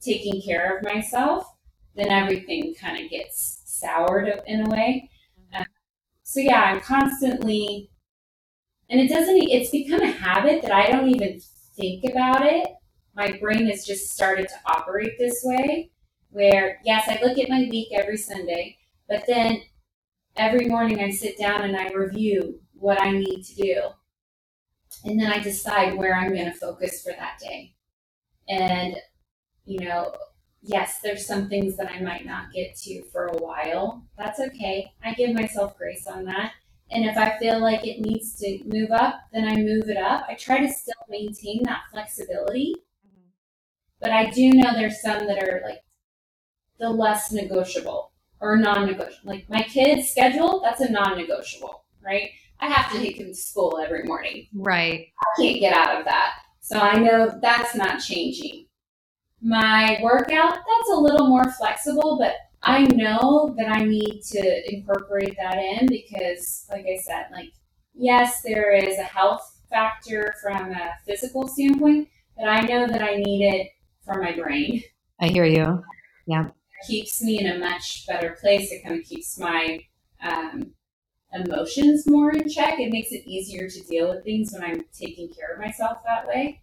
[0.00, 1.46] taking care of myself,
[1.94, 5.10] then everything kind of gets soured in a way.
[5.54, 5.64] Um,
[6.22, 7.90] so yeah, I'm constantly,
[8.88, 9.36] and it doesn't.
[9.36, 11.40] It's become a habit that I don't even
[11.76, 12.66] think about it.
[13.14, 15.90] My brain has just started to operate this way,
[16.30, 18.78] where, yes, I look at my week every Sunday,
[19.08, 19.62] but then
[20.36, 23.82] every morning I sit down and I review what I need to do.
[25.04, 27.74] And then I decide where I'm going to focus for that day.
[28.48, 28.96] And,
[29.64, 30.12] you know,
[30.62, 34.04] yes, there's some things that I might not get to for a while.
[34.18, 34.92] That's okay.
[35.02, 36.52] I give myself grace on that.
[36.90, 40.26] And if I feel like it needs to move up, then I move it up.
[40.28, 42.74] I try to still maintain that flexibility.
[44.00, 45.82] But I do know there's some that are like
[46.78, 49.30] the less negotiable or non negotiable.
[49.32, 52.30] Like my kid's schedule, that's a non negotiable, right?
[52.60, 54.48] I have to take him to school every morning.
[54.54, 55.08] Right.
[55.18, 56.34] I can't get out of that.
[56.60, 58.66] So I know that's not changing.
[59.42, 65.36] My workout, that's a little more flexible, but I know that I need to incorporate
[65.38, 67.52] that in because, like I said, like,
[67.94, 73.16] yes, there is a health factor from a physical standpoint, but I know that I
[73.16, 73.68] need it
[74.04, 74.82] for my brain.
[75.20, 75.82] I hear you.
[76.26, 76.46] Yeah.
[76.48, 78.70] It keeps me in a much better place.
[78.70, 79.80] It kind of keeps my
[80.22, 80.72] um,
[81.32, 82.78] emotions more in check.
[82.78, 86.26] It makes it easier to deal with things when I'm taking care of myself that
[86.26, 86.60] way.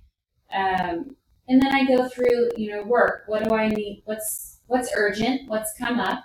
[0.53, 1.15] Um,
[1.47, 3.23] and then I go through, you know, work.
[3.27, 4.01] What do I need?
[4.05, 5.49] What's what's urgent?
[5.49, 6.23] What's come up?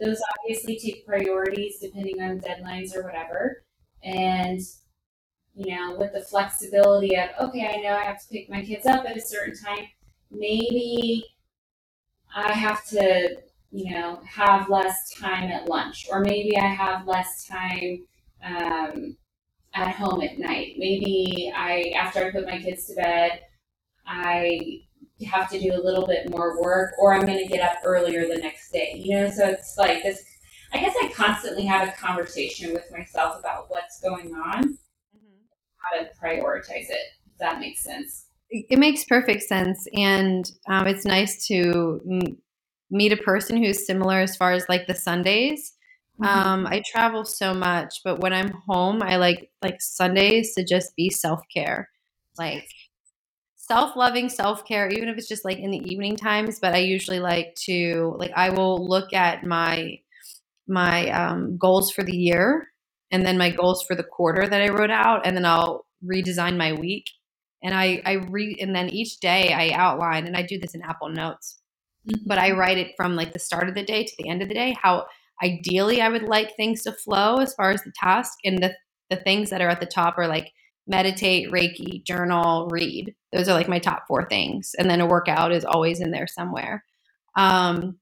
[0.00, 3.64] Those obviously take priorities depending on deadlines or whatever.
[4.02, 4.60] And
[5.54, 8.86] you know, with the flexibility of okay, I know I have to pick my kids
[8.86, 9.86] up at a certain time.
[10.30, 11.24] Maybe
[12.34, 13.36] I have to,
[13.72, 18.06] you know, have less time at lunch, or maybe I have less time
[18.44, 19.16] um,
[19.74, 20.74] at home at night.
[20.76, 23.40] Maybe I, after I put my kids to bed,
[24.06, 24.82] I
[25.26, 28.28] have to do a little bit more work or I'm going to get up earlier
[28.28, 29.00] the next day.
[29.02, 30.22] You know, so it's like this.
[30.74, 35.38] I guess I constantly have a conversation with myself about what's going on, mm-hmm.
[35.76, 37.06] how to prioritize it.
[37.30, 38.26] If that makes sense.
[38.50, 42.00] It makes perfect sense, and um, it's nice to
[42.92, 45.72] meet a person who's similar as far as like the Sundays.
[46.20, 46.38] Mm-hmm.
[46.38, 50.94] Um, I travel so much, but when I'm home, I like like Sundays to just
[50.94, 51.88] be self care.
[52.38, 52.68] Like
[53.56, 56.58] self loving self care, even if it's just like in the evening times.
[56.60, 59.98] But I usually like to like I will look at my
[60.68, 62.68] my um, goals for the year
[63.10, 66.56] and then my goals for the quarter that I wrote out, and then I'll redesign
[66.56, 67.06] my week.
[67.62, 70.82] And I I read and then each day I outline and I do this in
[70.82, 71.61] Apple Notes,
[72.26, 74.48] but I write it from like the start of the day to the end of
[74.48, 75.06] the day how
[75.42, 78.74] ideally I would like things to flow as far as the task and the
[79.10, 80.52] the things that are at the top are like
[80.86, 83.14] meditate, Reiki, journal, read.
[83.32, 84.74] Those are like my top four things.
[84.78, 86.84] And then a workout is always in there somewhere.
[87.36, 87.98] Um,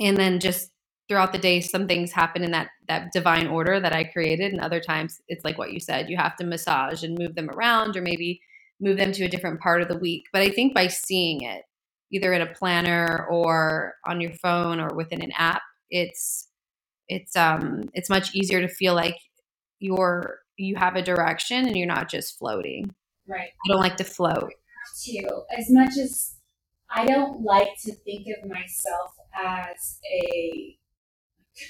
[0.00, 0.70] and then just
[1.08, 4.60] throughout the day, some things happen in that that divine order that I created, and
[4.60, 7.96] other times it's like what you said, you have to massage and move them around,
[7.96, 8.40] or maybe
[8.80, 10.24] move them to a different part of the week.
[10.32, 11.62] But I think by seeing it,
[12.12, 16.48] either in a planner or on your phone or within an app, it's
[17.08, 19.16] it's um it's much easier to feel like
[19.80, 22.94] you're you have a direction and you're not just floating.
[23.26, 23.50] Right.
[23.64, 24.52] I don't like to float.
[25.02, 25.26] Too.
[25.56, 26.36] As much as
[26.90, 30.76] I don't like to think of myself as a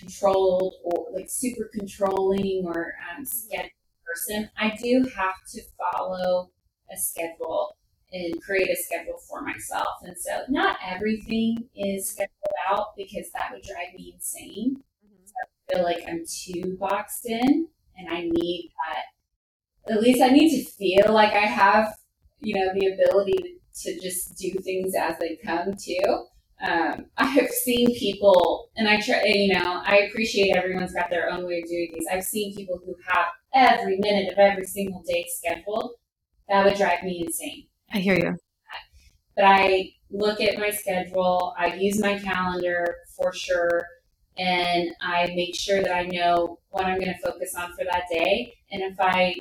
[0.01, 3.71] controlled or like super controlling or um, scheduled
[4.05, 6.51] person, I do have to follow
[6.93, 7.77] a schedule
[8.13, 9.99] and create a schedule for myself.
[10.03, 12.31] And so not everything is scheduled
[12.71, 14.77] out because that would drive me insane.
[15.05, 15.27] Mm-hmm.
[15.27, 19.93] So I feel like I'm too boxed in and I need that.
[19.93, 21.95] At least I need to feel like I have,
[22.41, 26.27] you know, the ability to just do things as they come too.
[26.63, 31.31] Um, I have seen people, and I try, you know, I appreciate everyone's got their
[31.31, 32.05] own way of doing things.
[32.11, 35.95] I've seen people who have every minute of every single day scheduled.
[36.49, 37.67] That would drive me insane.
[37.93, 38.37] I hear you.
[39.37, 43.87] But I look at my schedule, I use my calendar for sure
[44.39, 48.05] and I make sure that I know what I'm going to focus on for that
[48.11, 48.55] day.
[48.71, 49.35] And if I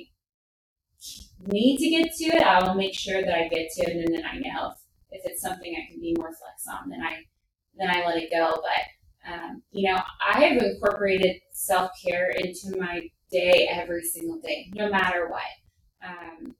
[1.46, 4.14] need to get to it, I will make sure that I get to it, and
[4.14, 7.22] then I know if, if it's something I can be more flex on, then I
[7.76, 8.62] then I let it go.
[8.62, 14.70] But um, you know, I have incorporated self care into my day every single day,
[14.74, 15.42] no matter what.
[16.06, 16.54] Um,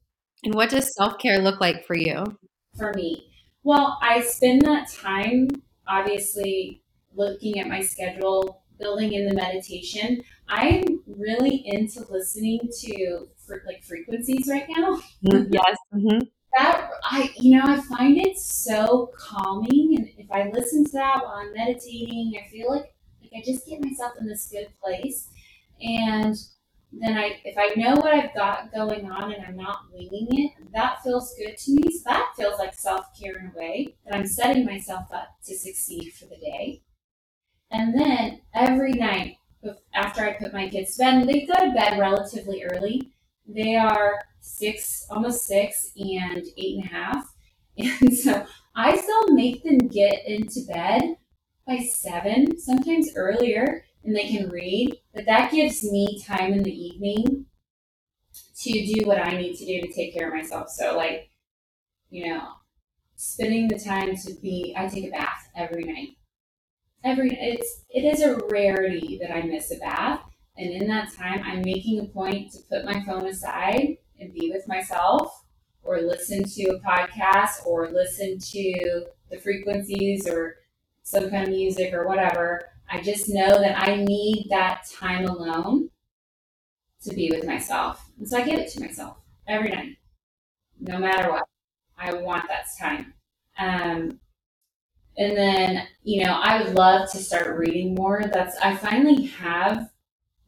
[0.45, 2.39] and what does self care look like for you?
[2.77, 3.29] For me,
[3.63, 5.49] well, I spend that time
[5.87, 6.83] obviously
[7.15, 10.23] looking at my schedule, building in the meditation.
[10.49, 13.29] I'm really into listening to
[13.67, 15.01] like frequencies right now.
[15.27, 15.53] Mm-hmm.
[15.53, 15.77] yes.
[15.95, 16.19] Mm-hmm.
[16.59, 21.23] That I, you know, I find it so calming, and if I listen to that
[21.23, 25.29] while I'm meditating, I feel like like I just get myself in this good place.
[25.81, 26.37] And
[26.93, 30.53] then I if I know what I've got going on and I'm not winging it,
[30.73, 31.91] that feels good to me.
[31.91, 35.57] So that feels like self care in a way that I'm setting myself up to
[35.57, 36.83] succeed for the day.
[37.71, 39.37] And then every night
[39.95, 43.13] after I put my kids to bed, they go to bed relatively early.
[43.47, 47.29] They are six, almost six, and eight and a half.
[47.79, 48.45] And so
[48.77, 51.17] I still make them get into bed
[51.67, 54.99] by seven, sometimes earlier, and they can read.
[55.15, 57.47] But that gives me time in the evening
[58.61, 60.71] to do what I need to do to take care of myself.
[60.71, 61.31] So, like,
[62.11, 62.49] you know,
[63.17, 66.17] spending the time to be, I take a bath every night.
[67.05, 70.21] Every it's it is a rarity that I miss a bath,
[70.57, 74.53] and in that time, I'm making a point to put my phone aside and be
[74.53, 75.43] with myself,
[75.83, 80.59] or listen to a podcast, or listen to the frequencies, or
[81.03, 85.89] some kind of music, or whatever I just know that I need that time alone
[87.05, 88.11] to be with myself.
[88.19, 89.17] And so I give it to myself
[89.49, 89.97] every night,
[90.79, 91.45] no matter what.
[91.97, 93.15] I want that time.
[93.59, 94.21] Um,
[95.17, 98.25] and then, you know, I would love to start reading more.
[98.33, 99.89] That's, I finally have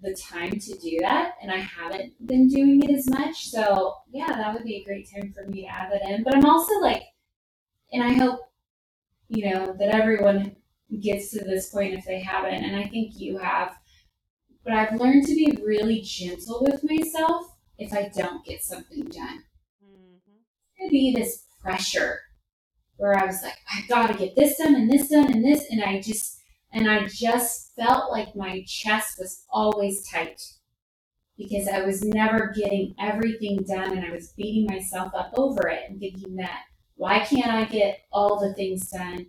[0.03, 3.49] the time to do that, and I haven't been doing it as much.
[3.49, 6.25] So, yeah, that would be a great time for me to add that in.
[6.25, 7.05] But I'm also like,
[7.93, 8.41] and I hope,
[9.29, 10.57] you know, that everyone
[11.03, 13.75] gets to this point if they haven't, and I think you have.
[14.65, 17.47] But I've learned to be really gentle with myself
[17.79, 19.45] if I don't get something done.
[19.85, 20.89] Mm-hmm.
[20.91, 22.21] Be this pressure
[22.97, 25.83] where I was like, I've gotta get this done and this done and this, and
[25.83, 26.41] I just
[26.73, 30.41] and I just felt like my chest was always tight
[31.39, 35.85] because I was never getting everything done and I was beating myself up over it
[35.89, 36.63] and thinking that
[36.97, 39.27] why can't I get all the things done?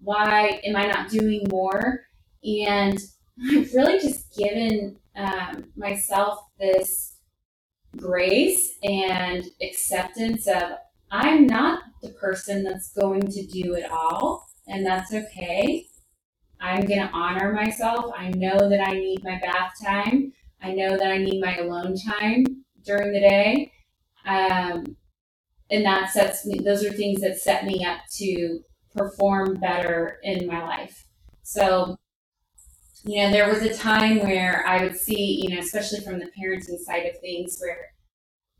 [0.00, 2.00] Why am I not doing more?
[2.44, 2.98] And
[3.50, 7.16] I've really just given um, myself this
[7.96, 10.62] grace and acceptance of
[11.10, 15.86] I'm not the person that's going to do it all, and that's okay.
[16.60, 18.12] I'm going to honor myself.
[18.16, 20.32] I know that I need my bath time.
[20.60, 22.44] I know that I need my alone time
[22.84, 23.72] during the day.
[24.26, 24.96] Um,
[25.70, 28.60] and that sets me, those are things that set me up to
[28.98, 31.06] perform better in my life.
[31.42, 31.96] So,
[33.04, 36.30] you know, there was a time where I would see, you know, especially from the
[36.38, 37.86] parenting side of things, where,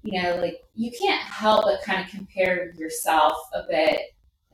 [0.03, 4.01] you know, like you can't help but kind of compare yourself a bit,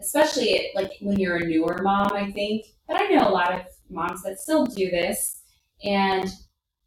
[0.01, 2.67] especially like when you're a newer mom, I think.
[2.89, 5.43] But I know a lot of moms that still do this.
[5.85, 6.29] And,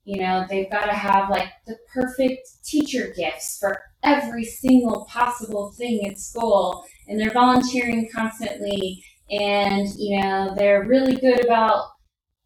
[0.03, 5.71] you know, they've got to have like the perfect teacher gifts for every single possible
[5.77, 11.85] thing at school and they're volunteering constantly and you know they're really good about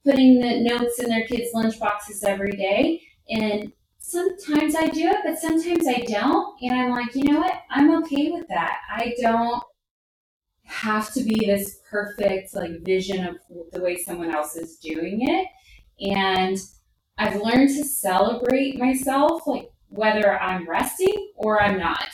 [0.06, 5.18] putting the notes in their kids lunch boxes every day and sometimes i do it
[5.24, 7.62] but sometimes i don't and i'm like you know what?
[7.70, 8.80] I'm okay with that.
[8.90, 9.64] I don't
[10.64, 13.36] have to be this perfect like vision of
[13.72, 15.48] the way someone else is doing it
[16.16, 16.58] and
[17.18, 22.10] i've learned to celebrate myself like whether i'm resting or i'm not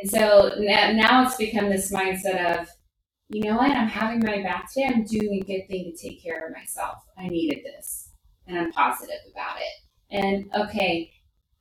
[0.00, 2.68] and so now it's become this mindset of,
[3.30, 4.86] you know what, I'm having my bath today.
[4.86, 6.98] I'm doing a good thing to take care of myself.
[7.18, 8.10] I needed this.
[8.46, 10.14] And I'm positive about it.
[10.16, 11.10] And okay,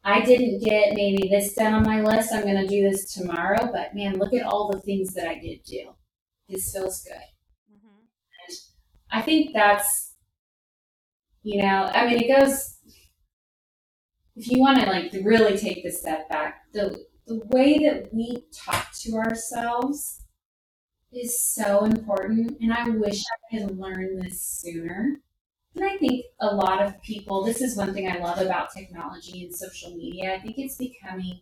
[0.04, 2.32] I didn't get maybe this done on my list.
[2.32, 3.70] I'm going to do this tomorrow.
[3.72, 5.96] But man, look at all the things that I did do.
[6.48, 7.14] This feels good.
[7.74, 7.88] Mm-hmm.
[8.48, 8.58] And
[9.12, 10.14] I think that's,
[11.42, 12.77] you know, I mean, it goes,
[14.38, 18.46] if you want to like really take the step back, the the way that we
[18.54, 20.24] talk to ourselves
[21.12, 22.58] is so important.
[22.62, 25.20] And I wish I had learned this sooner.
[25.76, 29.44] And I think a lot of people, this is one thing I love about technology
[29.44, 30.36] and social media.
[30.36, 31.42] I think it's becoming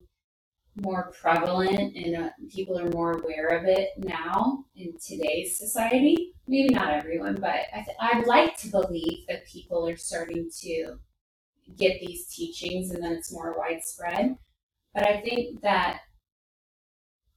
[0.83, 6.33] more prevalent and uh, people are more aware of it now in today's society.
[6.47, 10.97] Maybe not everyone, but I th- I'd like to believe that people are starting to
[11.77, 14.37] get these teachings and then it's more widespread.
[14.93, 16.01] But I think that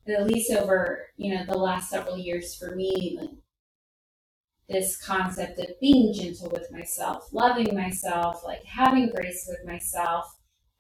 [0.07, 3.31] at least over you know the last several years for me, like
[4.69, 10.27] this concept of being gentle with myself, loving myself, like having grace with myself,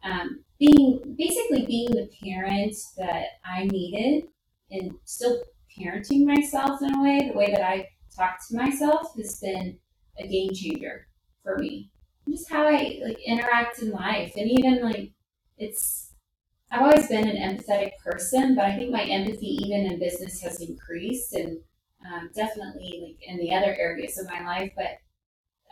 [0.04, 4.24] um, being basically being the parent that I needed,
[4.70, 5.42] and still
[5.78, 9.78] parenting myself in a way, the way that I talk to myself has been
[10.18, 11.06] a game changer
[11.42, 11.90] for me.
[12.30, 15.12] Just how I like interact in life, and even like
[15.56, 16.12] it's
[16.70, 20.60] I've always been an empathetic person, but I think my empathy, even in business, has
[20.60, 21.58] increased and
[22.04, 24.72] um, definitely like in the other areas of my life.
[24.76, 24.98] But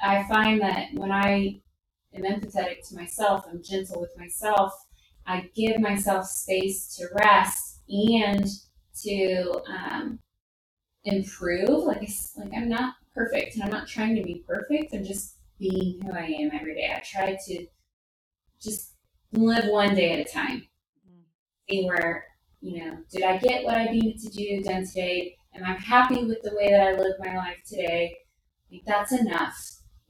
[0.03, 1.61] I find that when I
[2.15, 4.73] am empathetic to myself, I'm gentle with myself,
[5.27, 8.47] I give myself space to rest and
[9.03, 10.21] to um,
[11.05, 11.85] improve.
[11.85, 14.95] Like, like I'm not perfect, and I'm not trying to be perfect.
[14.95, 16.93] I'm just being who I am every day.
[16.95, 17.67] I try to
[18.61, 18.95] just
[19.33, 20.67] live one day at a time.
[21.07, 21.23] Mm-hmm.
[21.69, 22.27] See where
[22.67, 25.37] you know, did I get what I needed to do done today?
[25.55, 28.17] Am I happy with the way that I live my life today?
[28.67, 29.57] I think that's enough.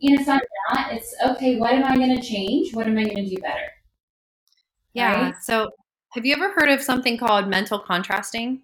[0.00, 0.40] And if I'm
[0.72, 1.58] not, it's okay.
[1.58, 2.74] What am I going to change?
[2.74, 3.68] What am I going to do better?
[4.94, 5.22] Yeah.
[5.22, 5.34] Right?
[5.42, 5.68] So,
[6.12, 8.62] have you ever heard of something called mental contrasting?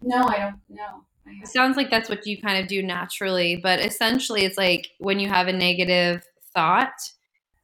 [0.00, 1.04] No, I don't know.
[1.26, 5.18] It sounds like that's what you kind of do naturally, but essentially, it's like when
[5.18, 6.24] you have a negative
[6.54, 6.94] thought,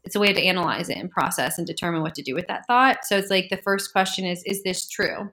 [0.05, 2.67] it's a way to analyze it and process and determine what to do with that
[2.67, 3.05] thought.
[3.05, 5.33] So, it's like the first question is Is this true?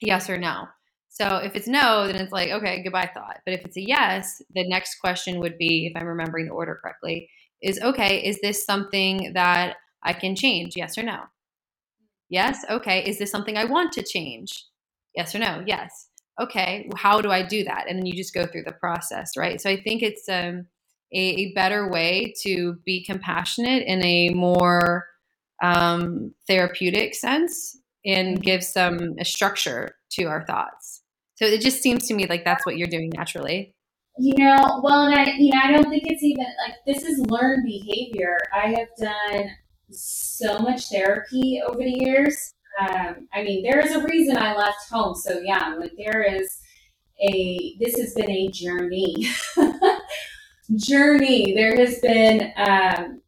[0.00, 0.68] Yes or no?
[1.08, 3.40] So, if it's no, then it's like, okay, goodbye thought.
[3.44, 6.78] But if it's a yes, the next question would be, if I'm remembering the order
[6.80, 7.28] correctly,
[7.62, 10.76] is okay, is this something that I can change?
[10.76, 11.24] Yes or no?
[12.28, 12.64] Yes.
[12.68, 13.04] Okay.
[13.04, 14.64] Is this something I want to change?
[15.14, 15.62] Yes or no?
[15.66, 16.08] Yes.
[16.40, 16.90] Okay.
[16.96, 17.84] How do I do that?
[17.88, 19.60] And then you just go through the process, right?
[19.60, 20.66] So I think it's um,
[21.12, 25.06] a, a, better way to be compassionate in a more
[25.62, 31.02] um, therapeutic sense and give some a structure to our thoughts.
[31.36, 33.74] So it just seems to me like that's what you're doing naturally.
[34.18, 37.18] You know, well, and I, you know, I don't think it's even like this is
[37.28, 38.38] learned behavior.
[38.54, 39.50] I have done
[39.90, 42.54] so much therapy over the years.
[42.80, 45.80] Um, I mean, there is a reason I left home so young.
[45.80, 46.58] Like there is
[47.20, 49.28] a this has been a journey.
[50.76, 51.54] journey.
[51.54, 53.20] There has been um,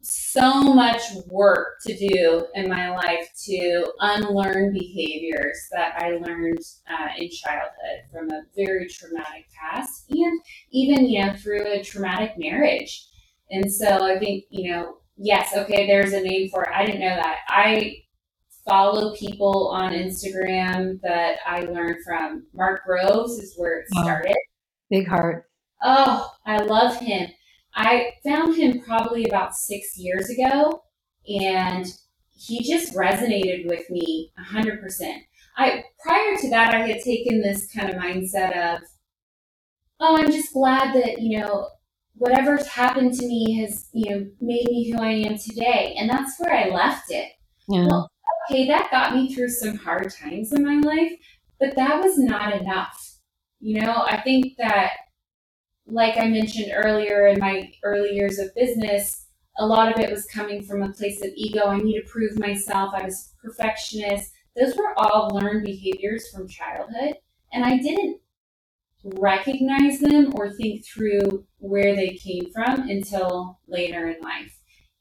[0.00, 7.08] so much work to do in my life to unlearn behaviors that I learned uh,
[7.18, 10.40] in childhood from a very traumatic past, and
[10.72, 13.06] even you know through a traumatic marriage.
[13.50, 16.70] And so I think you know Yes, okay, there's a name for it.
[16.72, 17.38] I didn't know that.
[17.48, 17.96] I
[18.68, 22.46] follow people on Instagram that I learned from.
[22.54, 24.36] Mark Groves is where it started.
[24.90, 25.44] big heart.
[25.82, 27.30] Oh, I love him.
[27.74, 30.82] I found him probably about six years ago,
[31.28, 31.86] and
[32.30, 35.20] he just resonated with me 100%.
[35.56, 38.80] I prior to that, I had taken this kind of mindset of,
[40.00, 41.68] oh, I'm just glad that you know
[42.18, 45.94] whatever's happened to me has, you know, made me who I am today.
[45.98, 47.30] And that's where I left it.
[47.68, 47.86] Yeah.
[47.86, 48.10] Well,
[48.50, 51.12] okay, that got me through some hard times in my life,
[51.60, 53.16] but that was not enough.
[53.60, 54.92] You know, I think that,
[55.86, 59.26] like I mentioned earlier in my early years of business,
[59.58, 61.66] a lot of it was coming from a place of ego.
[61.66, 62.94] I need to prove myself.
[62.94, 64.30] I was perfectionist.
[64.56, 67.14] Those were all learned behaviors from childhood.
[67.52, 68.20] And I didn't
[69.02, 74.56] recognize them or think through where they came from until later in life.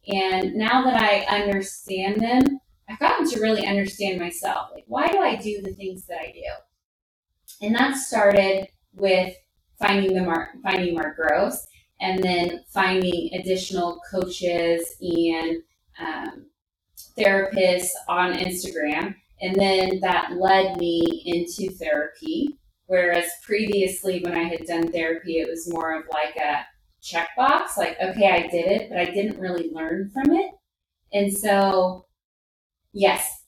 [0.08, 2.60] And now that I understand them,
[2.90, 4.70] I've gotten to really understand myself.
[4.74, 7.66] Like, why do I do the things that I do?
[7.66, 9.36] And that started with
[9.80, 11.68] finding the Mark, finding Mark Groves,
[12.00, 15.58] and then finding additional coaches and
[16.00, 16.46] um,
[17.18, 19.16] therapists on Instagram.
[19.42, 22.58] And then that led me into therapy
[22.88, 26.66] Whereas previously, when I had done therapy, it was more of like a
[27.04, 30.52] checkbox, like, okay, I did it, but I didn't really learn from it.
[31.14, 32.06] And so,
[32.98, 33.44] yes,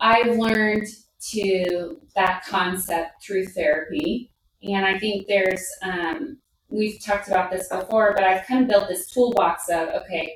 [0.00, 0.88] I've learned
[1.30, 4.32] to that concept through therapy.
[4.62, 8.88] And I think there's, um, we've talked about this before, but I've kind of built
[8.88, 10.34] this toolbox of, okay,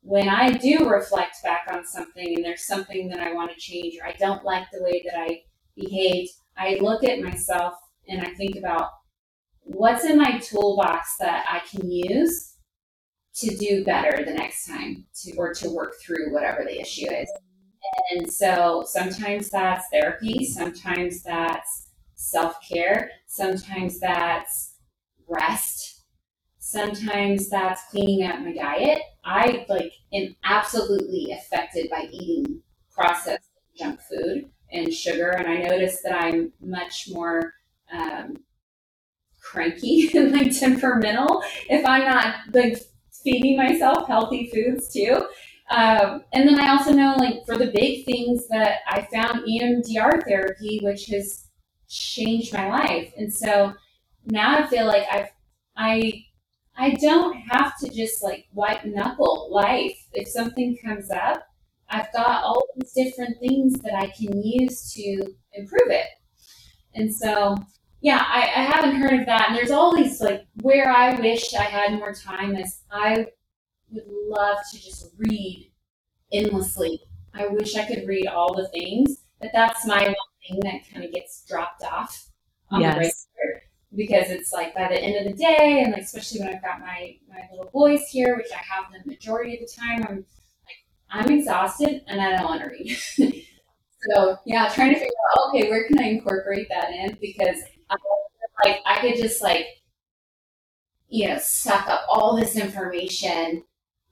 [0.00, 3.96] when I do reflect back on something and there's something that I want to change
[4.00, 5.42] or I don't like the way that I
[5.76, 7.74] behaved, I look at myself
[8.08, 8.90] and I think about
[9.60, 12.54] what's in my toolbox that I can use
[13.36, 17.28] to do better the next time to or to work through whatever the issue is.
[18.10, 24.74] And so sometimes that's therapy, sometimes that's self-care, sometimes that's
[25.28, 26.04] rest,
[26.58, 29.00] sometimes that's cleaning up my diet.
[29.24, 35.30] I like am absolutely affected by eating processed junk food and sugar.
[35.30, 37.54] And I notice that I'm much more
[37.92, 38.36] um,
[39.40, 42.78] cranky and like temperamental if I'm not like
[43.22, 45.26] feeding myself healthy foods too.
[45.70, 50.22] Um, and then I also know like for the big things that I found EMDR
[50.24, 51.46] therapy, which has
[51.88, 53.12] changed my life.
[53.16, 53.72] And so
[54.26, 55.30] now I feel like I've
[55.76, 56.24] I
[56.76, 59.96] I don't have to just like white knuckle life.
[60.12, 61.46] If something comes up,
[61.88, 66.06] I've got all these different things that I can use to improve it.
[66.94, 67.56] And so,
[68.00, 69.48] yeah, I, I haven't heard of that.
[69.48, 73.26] And there's all these like where I wish I had more time is I
[73.94, 75.72] would love to just read
[76.32, 77.00] endlessly.
[77.32, 80.14] I wish I could read all the things, but that's my one
[80.46, 82.28] thing that kind of gets dropped off
[82.70, 82.94] on yes.
[82.94, 83.62] the regular
[83.96, 86.80] because it's like by the end of the day, and like especially when I've got
[86.80, 90.80] my my little boys here, which I have the majority of the time, I'm like
[91.10, 92.96] I'm exhausted and I don't want to read.
[94.10, 97.96] so yeah, trying to figure out okay, where can I incorporate that in because I,
[98.64, 99.66] like I could just like
[101.08, 103.62] you know suck up all this information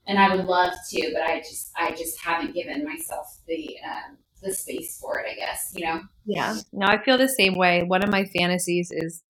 [0.07, 4.17] and I would love to, but I just I just haven't given myself the um,
[4.41, 5.27] the space for it.
[5.31, 6.01] I guess you know.
[6.25, 6.57] Yeah.
[6.71, 7.83] No, I feel the same way.
[7.83, 9.23] One of my fantasies is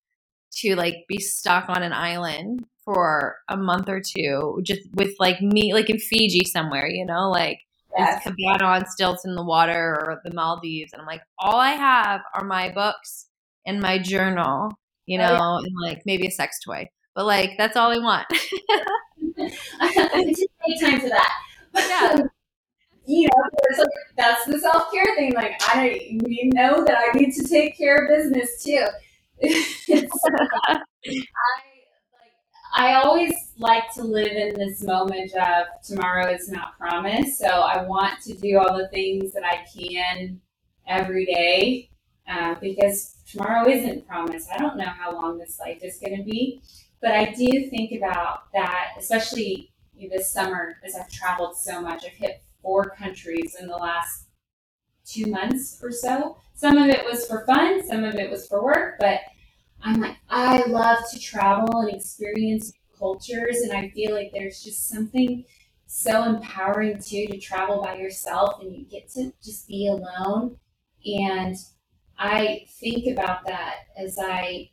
[0.57, 5.41] to like be stuck on an island for a month or two, just with like
[5.41, 7.59] me, like in Fiji somewhere, you know, like
[7.97, 8.23] yes.
[8.23, 12.21] cabana on stilts in the water or the Maldives, and I'm like, all I have
[12.35, 13.27] are my books
[13.65, 14.71] and my journal,
[15.05, 15.67] you know, oh, yeah.
[15.67, 18.27] and like maybe a sex toy, but like that's all I want.
[19.79, 21.33] I take time for that.
[21.75, 22.15] Yeah.
[23.05, 23.87] you know, like,
[24.17, 25.33] that's the self care thing.
[25.33, 28.85] Like I, you know that I need to take care of business too.
[29.43, 31.63] I like
[32.75, 37.39] I always like to live in this moment of tomorrow is not promised.
[37.39, 40.39] So I want to do all the things that I can
[40.87, 41.89] every day
[42.27, 44.49] uh, because tomorrow isn't promised.
[44.51, 46.61] I don't know how long this life is going to be,
[47.03, 49.71] but I do think about that, especially
[50.09, 52.05] this summer as I've traveled so much.
[52.05, 54.27] I've hit four countries in the last
[55.05, 56.37] two months or so.
[56.55, 59.19] Some of it was for fun, some of it was for work, but
[59.81, 64.87] I'm like, I love to travel and experience cultures, and I feel like there's just
[64.87, 65.43] something
[65.85, 70.55] so empowering too to travel by yourself and you get to just be alone.
[71.05, 71.57] And
[72.17, 74.69] I think about that as I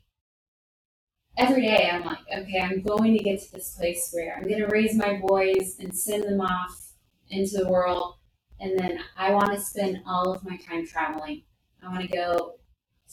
[1.37, 4.61] every day I'm like, okay, I'm going to get to this place where I'm going
[4.61, 6.93] to raise my boys and send them off
[7.31, 8.15] into the world.
[8.61, 11.43] And then I want to spend all of my time traveling.
[11.83, 12.55] I want to go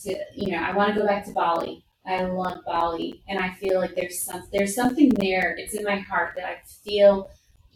[0.04, 1.86] to, you know, I want to go back to Bali.
[2.06, 5.56] I love Bali, and I feel like there's some there's something there.
[5.58, 7.30] It's in my heart that I feel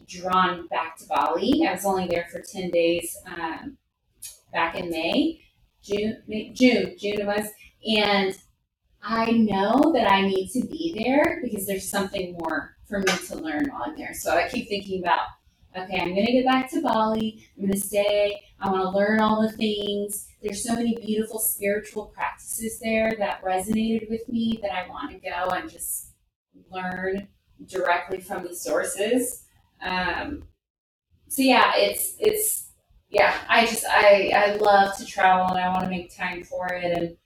[0.08, 1.66] drawn back to Bali.
[1.68, 3.78] I was only there for ten days um,
[4.54, 5.42] back in May,
[5.84, 6.24] June,
[6.54, 7.48] June, June it was,
[7.86, 8.38] and
[9.04, 13.36] I know that I need to be there because there's something more for me to
[13.36, 14.14] learn on there.
[14.14, 15.22] So I keep thinking about,
[15.76, 17.48] okay, I'm going to get back to Bali.
[17.58, 18.40] I'm going to stay.
[18.60, 20.28] I want to learn all the things.
[20.44, 25.18] There's so many beautiful spiritual practices there that resonated with me that I want to
[25.18, 26.14] go and just
[26.72, 27.28] learn
[27.68, 29.46] directly from the sources.
[29.82, 30.44] Um,
[31.28, 32.72] so yeah, it's it's
[33.10, 33.34] yeah.
[33.48, 36.84] I just I I love to travel and I want to make time for it
[36.98, 37.18] and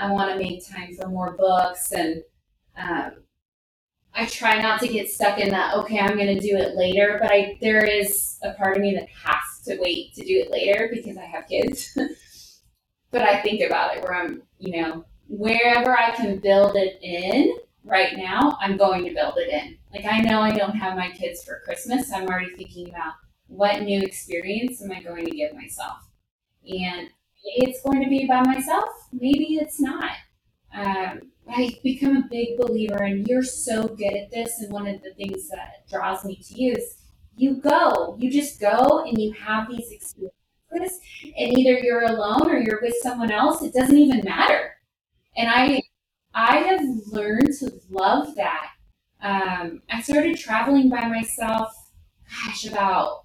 [0.00, 2.22] I want to make time for more books and
[2.76, 3.12] um,
[4.14, 7.18] I try not to get stuck in that okay I'm going to do it later
[7.20, 10.50] but I there is a part of me that has to wait to do it
[10.50, 11.96] later because I have kids.
[13.12, 17.56] But I think about it where I'm you know wherever I can build it in
[17.84, 19.76] right now I'm going to build it in.
[19.92, 23.14] Like I know I don't have my kids for Christmas I'm already thinking about
[23.48, 25.98] what new experience am I going to give myself?
[26.64, 27.08] And
[27.42, 30.10] it's going to be by myself, maybe it's not.
[30.74, 34.60] Um, I become a big believer, and you're so good at this.
[34.60, 36.98] And one of the things that draws me to you is
[37.36, 41.00] you go, you just go, and you have these experiences,
[41.36, 43.62] and either you're alone or you're with someone else.
[43.62, 44.76] It doesn't even matter.
[45.36, 45.82] And I,
[46.34, 48.68] I have learned to love that.
[49.22, 51.74] Um, I started traveling by myself.
[52.46, 53.24] Gosh, about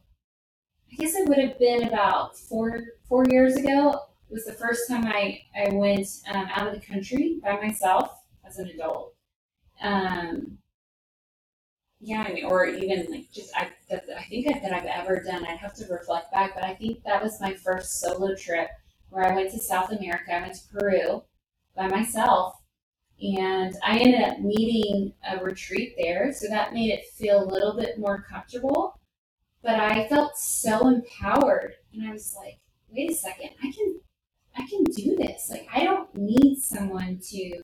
[0.91, 4.01] I guess it would have been about four four years ago.
[4.29, 8.09] Was the first time I I went um, out of the country by myself
[8.45, 9.13] as an adult.
[9.81, 10.57] Um,
[11.99, 15.45] yeah, I mean, or even like just I I think that I've ever done.
[15.45, 18.69] I'd have to reflect back, but I think that was my first solo trip
[19.09, 20.33] where I went to South America.
[20.33, 21.23] I went to Peru
[21.75, 22.55] by myself,
[23.21, 27.75] and I ended up meeting a retreat there, so that made it feel a little
[27.75, 28.99] bit more comfortable
[29.65, 32.59] but I felt so empowered and I was like,
[32.95, 33.99] wait a second, I can
[34.57, 35.49] I can do this.
[35.49, 37.63] Like I don't need someone to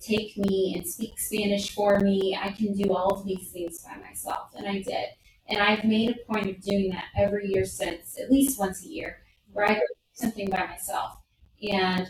[0.00, 2.38] take me and speak Spanish for me.
[2.40, 4.50] I can do all of these things by myself.
[4.56, 5.06] And I did.
[5.48, 8.88] And I've made a point of doing that every year since, at least once a
[8.88, 9.18] year,
[9.52, 11.18] where I do something by myself.
[11.62, 12.08] And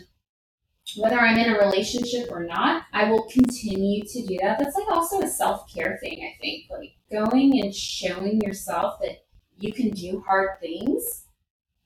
[0.95, 4.57] whether I'm in a relationship or not, I will continue to do that.
[4.57, 6.65] That's like also a self care thing, I think.
[6.71, 9.25] Like going and showing yourself that
[9.59, 11.26] you can do hard things,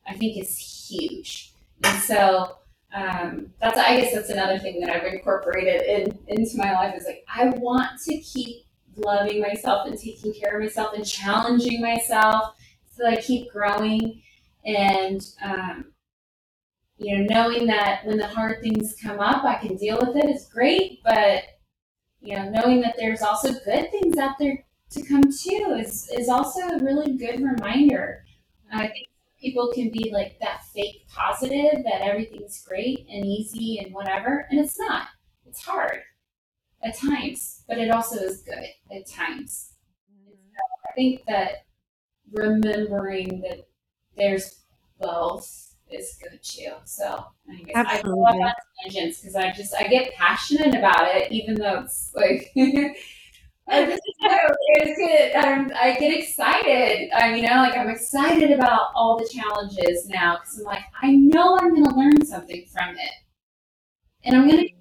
[0.08, 1.54] I think is huge.
[1.84, 2.58] And so
[2.94, 7.06] um, that's I guess that's another thing that I've incorporated in into my life is
[7.06, 8.66] like I want to keep
[8.98, 12.56] loving myself and taking care of myself and challenging myself
[12.94, 14.22] so I keep growing.
[14.66, 15.86] And um,
[16.98, 20.30] you know knowing that when the hard things come up I can deal with it
[20.30, 21.02] is great.
[21.04, 21.44] But
[22.20, 26.28] you know knowing that there's also good things out there to come too is is
[26.28, 28.26] also a really good reminder.
[28.74, 29.08] I think
[29.42, 34.60] people can be like that fake positive that everything's great and easy and whatever and
[34.60, 35.08] it's not
[35.46, 36.00] it's hard
[36.84, 38.66] at times but it also is good
[38.96, 39.74] at times
[40.12, 40.32] mm-hmm.
[40.32, 41.66] so I think that
[42.32, 43.68] remembering that
[44.16, 44.62] there's
[45.00, 46.72] both is good too.
[46.86, 51.32] So anyways, I go off on tangents because I just I get passionate about it,
[51.32, 52.52] even though it's like
[53.70, 53.98] I
[54.76, 55.36] it's good.
[55.36, 57.10] I get excited.
[57.16, 61.12] I you know like I'm excited about all the challenges now because I'm like I
[61.14, 63.12] know I'm going to learn something from it,
[64.24, 64.76] and I'm going to get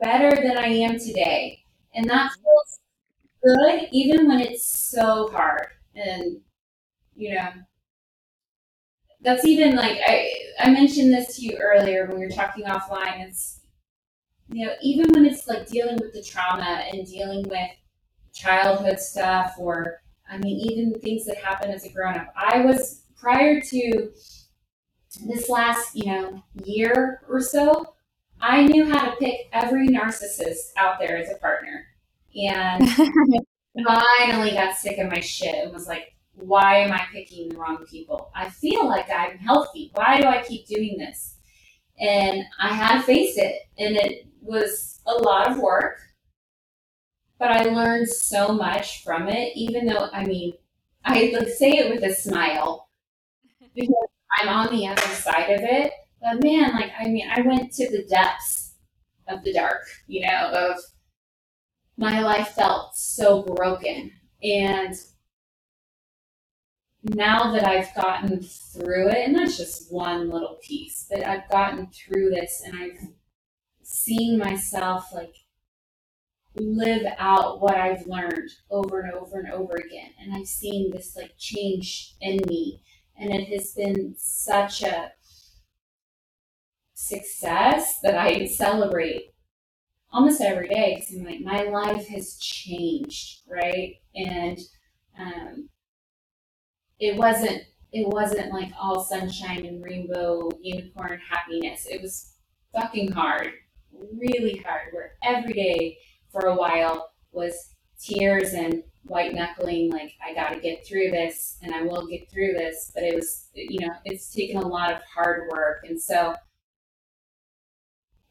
[0.00, 1.64] better than I am today,
[1.94, 2.80] and that feels
[3.42, 6.40] good even when it's so hard and
[7.14, 7.48] you know
[9.22, 13.26] that's even like I I mentioned this to you earlier when we were talking offline.
[13.26, 13.60] It's
[14.48, 17.70] you know even when it's like dealing with the trauma and dealing with
[18.40, 22.32] childhood stuff or I mean even things that happen as a grown up.
[22.36, 24.10] I was prior to
[25.26, 27.94] this last you know year or so.
[28.40, 31.86] I knew how to pick every narcissist out there as a partner,
[32.34, 32.88] and
[33.86, 37.84] finally got sick of my shit and was like, why am I picking the wrong
[37.88, 38.30] people?
[38.34, 39.90] I feel like I'm healthy.
[39.94, 41.36] Why do I keep doing this?
[41.98, 43.62] And I had to face it.
[43.78, 46.00] And it was a lot of work,
[47.40, 50.52] but I learned so much from it, even though, I mean,
[51.06, 52.90] I like say it with a smile
[53.74, 55.90] because I'm on the other side of it.
[56.20, 58.74] But man, like, I mean, I went to the depths
[59.26, 60.80] of the dark, you know, of
[61.96, 64.12] my life felt so broken.
[64.42, 64.94] And
[67.02, 71.86] now that I've gotten through it, and that's just one little piece, but I've gotten
[71.86, 73.08] through this and I've
[73.82, 75.34] seen myself like
[76.56, 80.10] live out what I've learned over and over and over again.
[80.20, 82.82] And I've seen this like change in me.
[83.16, 85.12] And it has been such a
[86.94, 89.34] success that I celebrate
[90.12, 93.96] almost every day because I'm like, my life has changed, right?
[94.14, 94.58] And
[95.18, 95.68] um,
[96.98, 101.86] it wasn't it wasn't like all sunshine and rainbow unicorn happiness.
[101.90, 102.34] It was
[102.72, 103.50] fucking hard,
[103.92, 104.92] really hard.
[104.92, 105.98] Where every day
[106.32, 111.58] for a while was tears and white knuckling, like I got to get through this,
[111.62, 112.92] and I will get through this.
[112.94, 116.34] But it was, you know, it's taken a lot of hard work, and so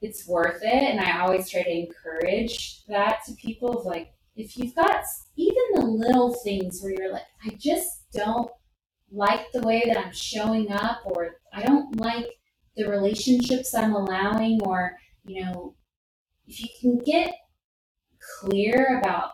[0.01, 0.83] it's worth it.
[0.83, 5.03] And I always try to encourage that to people of like, if you've got
[5.35, 8.49] even the little things where you're like, I just don't
[9.11, 12.27] like the way that I'm showing up, or I don't like
[12.77, 15.75] the relationships I'm allowing, or, you know,
[16.47, 17.33] if you can get
[18.37, 19.31] clear about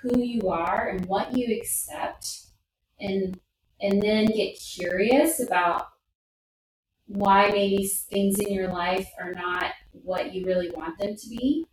[0.00, 2.46] who you are and what you accept
[3.00, 3.38] and
[3.80, 5.88] and then get curious about
[7.06, 11.66] why maybe things in your life are not what you really want them to be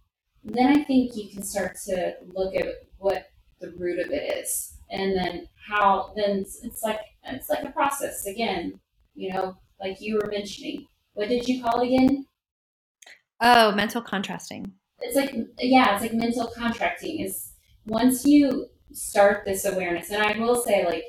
[0.44, 2.68] then i think you can start to look at
[2.98, 3.28] what
[3.64, 4.78] the root of it is.
[4.92, 8.28] And then how then it's, it's like it's like a process.
[8.28, 8.80] Again
[9.16, 12.26] you know like you were mentioning what did you call it again?
[13.42, 17.54] Oh mental contrasting it's like yeah it's like mental contrasting is
[17.86, 21.04] once you start this awareness and i will say like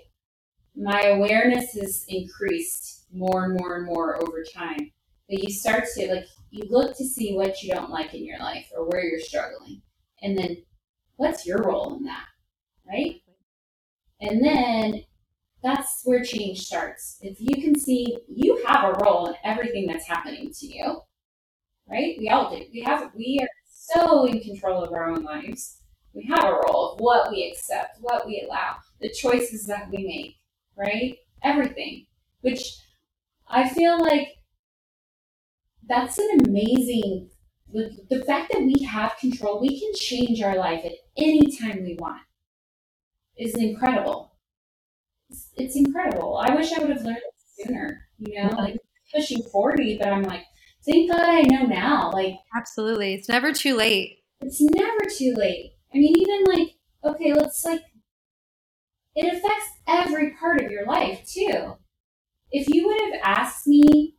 [0.77, 4.91] my awareness has increased more and more and more over time
[5.29, 8.39] but you start to like you look to see what you don't like in your
[8.39, 9.81] life or where you're struggling
[10.23, 10.57] and then
[11.17, 12.27] what's your role in that
[12.87, 13.21] right
[14.21, 15.05] and then
[15.65, 17.17] that's where change starts.
[17.23, 21.01] If you can see you have a role in everything that's happening to you,
[21.89, 22.17] right?
[22.19, 22.65] We all do.
[22.73, 23.49] We have we are
[23.93, 25.81] so in control of our own lives.
[26.13, 30.07] We have a role of what we accept, what we allow, the choices that we
[30.07, 30.37] make,
[30.77, 31.17] right?
[31.43, 32.07] Everything.
[32.41, 32.77] Which
[33.49, 34.29] I feel like
[35.89, 37.31] that's an amazing
[37.75, 41.83] the, the fact that we have control, we can change our life at any time
[41.83, 42.23] we want
[43.37, 44.37] is incredible.
[45.29, 46.37] It's, it's incredible.
[46.37, 48.07] I wish I would have learned it sooner.
[48.19, 48.77] You know, like
[49.13, 50.45] pushing forty, but I'm like,
[50.87, 52.11] thank God I know now.
[52.13, 54.19] Like, absolutely, it's never too late.
[54.41, 55.73] It's never too late.
[55.95, 56.75] I mean, even like,
[57.05, 57.83] okay, let's like,
[59.15, 61.77] it affects every part of your life too.
[62.51, 64.17] If you would have asked me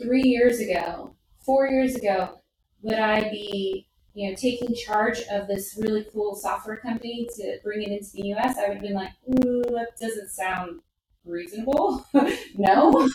[0.00, 2.40] three years ago, four years ago,
[2.82, 3.88] would I be
[4.18, 8.34] you know, taking charge of this really cool software company to bring it into the
[8.34, 10.80] US, I would have been like, ooh, that doesn't sound
[11.24, 12.04] reasonable.
[12.56, 13.08] no.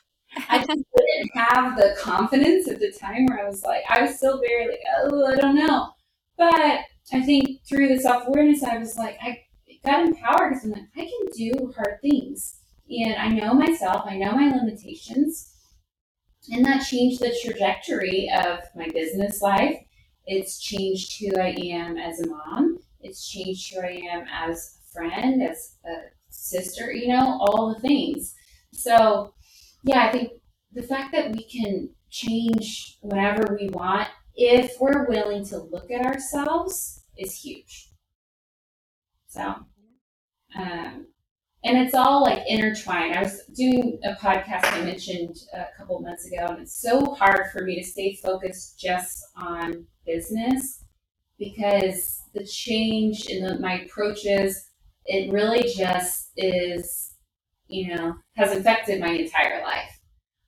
[0.50, 4.18] I just didn't have the confidence at the time where I was like, I was
[4.18, 5.90] still very like, oh, I don't know.
[6.38, 6.82] But
[7.12, 9.44] I think through the self awareness, I was like, I
[9.86, 12.60] got empowered because I'm like, I can do hard things.
[12.90, 15.54] And I know myself, I know my limitations.
[16.52, 19.78] And that changed the trajectory of my business life.
[20.26, 22.80] It's changed who I am as a mom.
[23.02, 27.80] It's changed who I am as a friend, as a sister, you know, all the
[27.80, 28.36] things.
[28.74, 29.34] So,
[29.84, 30.32] yeah, I think
[30.72, 36.06] the fact that we can change whatever we want if we're willing to look at
[36.06, 37.90] ourselves is huge.
[39.28, 39.42] So,
[40.56, 41.08] um,
[41.66, 43.16] and it's all like intertwined.
[43.16, 47.52] I was doing a podcast I mentioned a couple months ago, and it's so hard
[47.52, 50.84] for me to stay focused just on business
[51.40, 54.70] because the change in the, my approaches,
[55.06, 57.03] it really just is,
[57.74, 60.00] you know, has affected my entire life.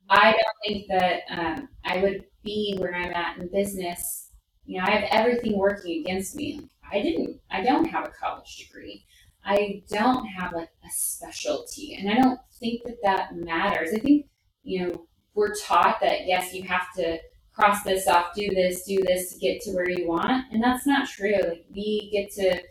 [0.09, 4.29] I don't think that um, I would be where I'm at in business.
[4.65, 6.69] You know, I have everything working against me.
[6.91, 9.05] I didn't, I don't have a college degree.
[9.43, 13.91] I don't have like a specialty, and I don't think that that matters.
[13.93, 14.27] I think,
[14.63, 17.19] you know, we're taught that yes, you have to
[17.53, 20.85] cross this off, do this, do this to get to where you want, and that's
[20.85, 21.39] not true.
[21.47, 22.61] Like, we get to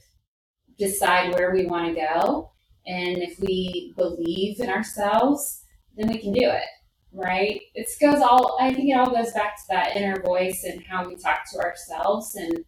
[0.79, 2.53] decide where we want to go,
[2.87, 5.65] and if we believe in ourselves,
[5.97, 6.65] then we can do it
[7.15, 7.61] right?
[7.75, 8.59] It goes all.
[8.61, 11.61] I think it all goes back to that inner voice and how we talk to
[11.61, 12.65] ourselves, and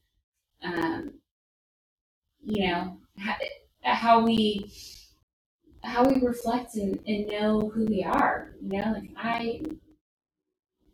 [0.63, 1.15] um,
[2.43, 2.99] you know
[3.85, 4.71] how, we
[5.83, 8.55] how we reflect and, and know who we are.
[8.63, 9.63] You know, like I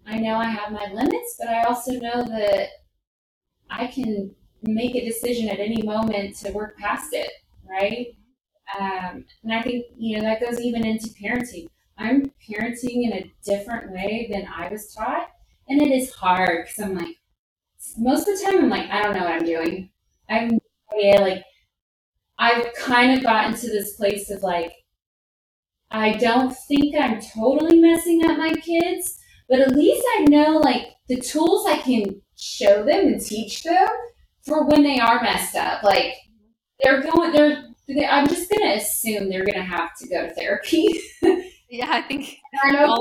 [0.06, 2.68] I know I have my limits, but I also know that
[3.70, 7.30] I can make a decision at any moment to work past it,
[7.68, 8.08] right?
[8.78, 11.68] Um, and I think you know that goes even into parenting.
[11.98, 15.28] I'm parenting in a different way than I was taught.
[15.68, 17.16] And it is hard because I'm like,
[17.98, 19.90] most of the time, I'm like, I don't know what I'm doing.
[20.28, 20.58] I'm,
[20.96, 21.44] yeah, like,
[22.38, 24.72] I've kind of gotten to this place of like,
[25.90, 29.18] I don't think I'm totally messing up my kids,
[29.48, 33.88] but at least I know like the tools I can show them and teach them
[34.44, 35.82] for when they are messed up.
[35.82, 36.14] Like,
[36.82, 40.26] they're going, they're, they, I'm just going to assume they're going to have to go
[40.26, 41.00] to therapy.
[41.72, 42.36] Yeah, I think.
[42.64, 42.98] I know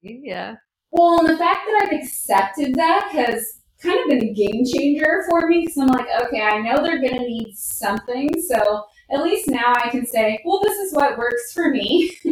[0.00, 0.54] yeah.
[0.90, 5.24] Well, and the fact that I've accepted that has kind of been a game changer
[5.28, 8.30] for me because I'm like, okay, I know they're going to need something.
[8.48, 12.10] So at least now I can say, well, this is what works for me.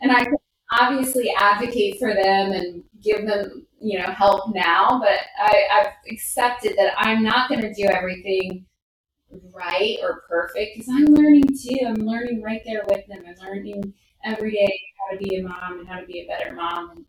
[0.00, 0.36] and I can
[0.78, 5.00] obviously advocate for them and give them, you know, help now.
[5.00, 8.66] But I, I've accepted that I'm not going to do everything
[9.52, 11.86] right or perfect because I'm learning too.
[11.86, 13.22] I'm learning right there with them.
[13.26, 16.54] I'm learning every day how to be a mom and how to be a better
[16.54, 17.04] mom.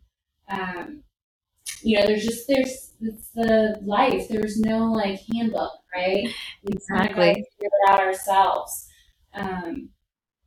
[0.47, 1.03] And, um,
[1.81, 4.27] you know, there's just there's it's the life.
[4.29, 6.27] There's no like handbook, right?
[6.63, 8.87] We exactly figure it out ourselves.
[9.33, 9.89] Um,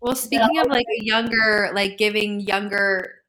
[0.00, 3.22] well, speaking of like younger, like giving younger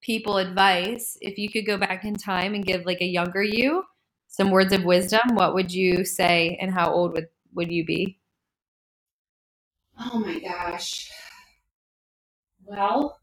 [0.00, 3.84] people advice, if you could go back in time and give like a younger you
[4.34, 8.20] some words of wisdom, what would you say, and how old would would you be?
[9.98, 11.10] Oh my gosh.
[12.64, 13.18] Well,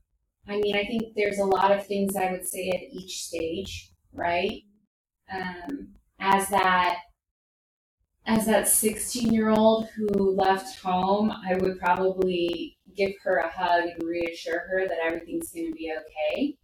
[0.47, 3.91] I mean, I think there's a lot of things I would say at each stage,
[4.13, 4.61] right?
[5.33, 6.97] Um, as that
[8.25, 13.85] as that 16 year old who left home, I would probably give her a hug
[13.85, 16.55] and reassure her that everything's going to be okay.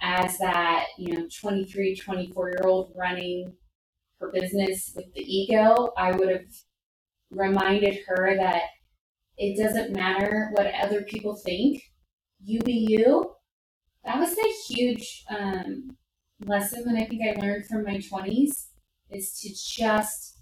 [0.00, 3.52] As that, you know, 23, 24 year old running
[4.22, 6.46] her business with the ego, I would have
[7.30, 8.62] reminded her that
[9.36, 11.82] it doesn't matter what other people think.
[12.44, 13.34] You be you.
[14.04, 15.96] That was a huge um,
[16.44, 18.66] lesson that I think I learned from my 20s
[19.10, 20.38] is to just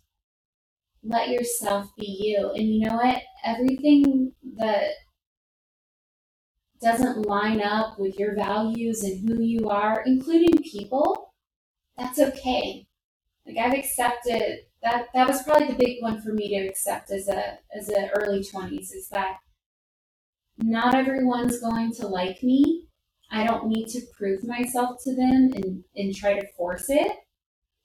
[1.02, 2.50] let yourself be you.
[2.54, 3.22] And you know what?
[3.44, 4.90] Everything that
[6.82, 11.34] doesn't line up with your values and who you are, including people,
[11.96, 12.86] that's okay.
[13.54, 17.28] Like I've accepted that that was probably the big one for me to accept as
[17.28, 19.36] a as a early 20s is that
[20.58, 22.86] not everyone's going to like me.
[23.30, 27.12] I don't need to prove myself to them and and try to force it.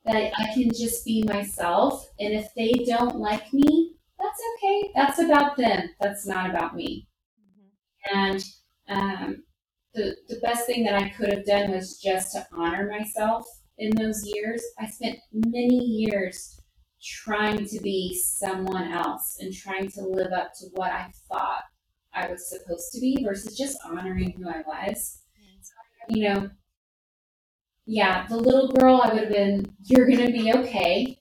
[0.06, 4.92] That i can just be myself and if they don't like me that's okay.
[4.96, 5.90] That's about them.
[6.00, 7.08] That's not about me.
[7.42, 8.18] Mm-hmm.
[8.18, 8.46] and
[8.88, 9.44] um,
[9.96, 13.48] the, the best thing that i could have done was just to honor myself
[13.78, 16.62] in those years i spent many years
[17.06, 21.64] trying to be someone else and trying to live up to what I thought
[22.14, 25.22] I was supposed to be versus just honoring who I was.
[25.62, 25.74] So,
[26.10, 26.50] you know,
[27.86, 31.20] yeah, the little girl, I would have been, you're going to be okay.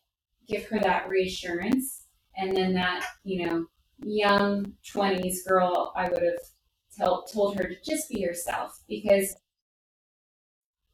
[0.48, 2.06] Give her that reassurance.
[2.36, 3.66] And then that, you know,
[4.02, 6.40] young 20s girl, I would have
[6.96, 9.36] tell, told her to just be yourself because,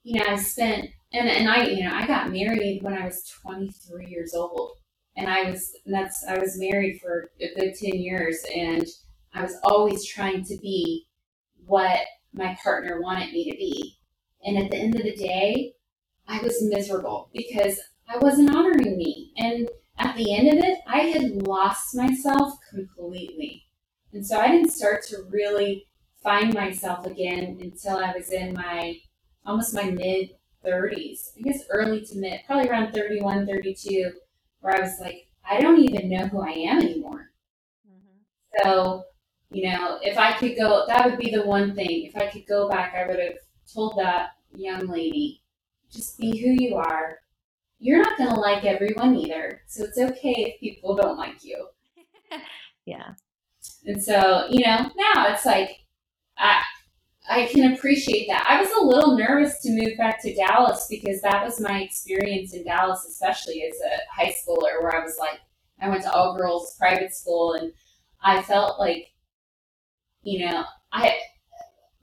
[0.02, 3.24] you know, I spent, and, and I, you know, I got married when I was
[3.42, 4.72] 23 years old.
[5.16, 8.38] And I was, that's, I was married for a good 10 years.
[8.54, 8.86] And
[9.34, 11.06] I was always trying to be
[11.66, 12.00] what
[12.32, 13.96] my partner wanted me to be.
[14.44, 15.74] And at the end of the day,
[16.28, 19.32] I was miserable because I wasn't honoring me.
[19.36, 23.64] And at the end of it, I had lost myself completely.
[24.12, 25.86] And so I didn't start to really
[26.22, 28.96] find myself again until I was in my
[29.44, 30.30] almost my mid
[30.64, 31.30] 30s.
[31.38, 34.12] I guess early to mid, probably around 31, 32,
[34.60, 37.30] where I was like, I don't even know who I am anymore.
[37.88, 38.62] Mm-hmm.
[38.62, 39.04] So,
[39.50, 42.04] you know, if I could go, that would be the one thing.
[42.04, 43.38] If I could go back, I would have
[43.72, 45.42] told that young lady,
[45.90, 47.18] just be who you are.
[47.78, 49.62] You're not going to like everyone either.
[49.66, 51.66] So it's okay if people don't like you.
[52.84, 53.14] yeah.
[53.86, 55.80] And so, you know, now it's like,
[56.36, 56.62] I,
[57.30, 58.44] I can appreciate that.
[58.48, 62.52] I was a little nervous to move back to Dallas because that was my experience
[62.54, 65.38] in Dallas, especially as a high schooler, where I was like,
[65.80, 67.72] I went to all girls private school and
[68.20, 69.12] I felt like,
[70.22, 71.18] you know, I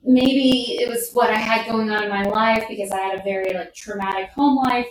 [0.02, 3.24] maybe it was what I had going on in my life because I had a
[3.24, 4.88] very like traumatic home life.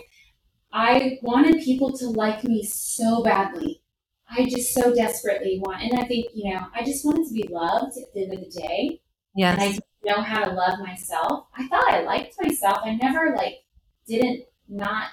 [0.71, 3.81] I wanted people to like me so badly.
[4.29, 7.47] I just so desperately want, and I think you know, I just wanted to be
[7.49, 9.01] loved at the end of the day.
[9.35, 9.57] Yes.
[9.59, 11.47] And I know how to love myself.
[11.55, 12.79] I thought I liked myself.
[12.83, 13.63] I never like
[14.07, 15.09] didn't not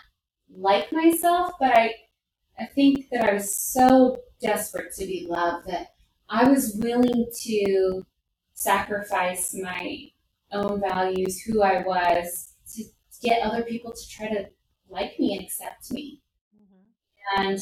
[0.56, 1.94] like myself, but I
[2.58, 5.88] I think that I was so desperate to be loved that
[6.28, 8.06] I was willing to
[8.54, 10.08] sacrifice my
[10.52, 12.84] own values, who I was, to
[13.22, 14.48] get other people to try to
[14.88, 16.22] like me and accept me.
[16.56, 17.42] Mm-hmm.
[17.42, 17.60] And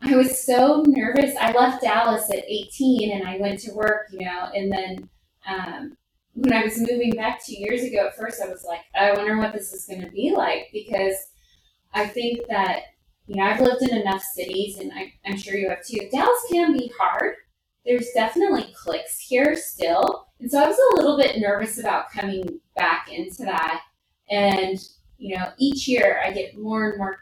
[0.00, 1.34] I was so nervous.
[1.38, 5.08] I left Dallas at 18 and I went to work, you know, and then
[5.46, 5.96] um,
[6.34, 9.12] when I was moving back two years ago, at first I was like, oh, I
[9.12, 11.14] wonder what this is going to be like because
[11.92, 12.82] I think that,
[13.26, 16.08] you know, I've lived in enough cities and I, I'm sure you have too.
[16.10, 17.36] Dallas can be hard.
[17.86, 20.26] There's definitely cliques here still.
[20.40, 23.82] And so I was a little bit nervous about coming back into that.
[24.28, 24.78] And,
[25.18, 27.18] you know, each year I get more and more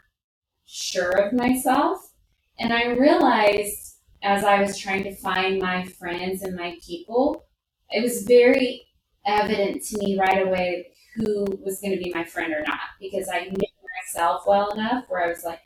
[0.65, 2.11] sure of myself.
[2.57, 7.45] And I realized as I was trying to find my friends and my people,
[7.91, 8.87] it was very
[9.25, 13.29] evident to me right away who was going to be my friend or not because
[13.31, 13.67] I knew
[14.01, 15.59] myself well enough where I was like,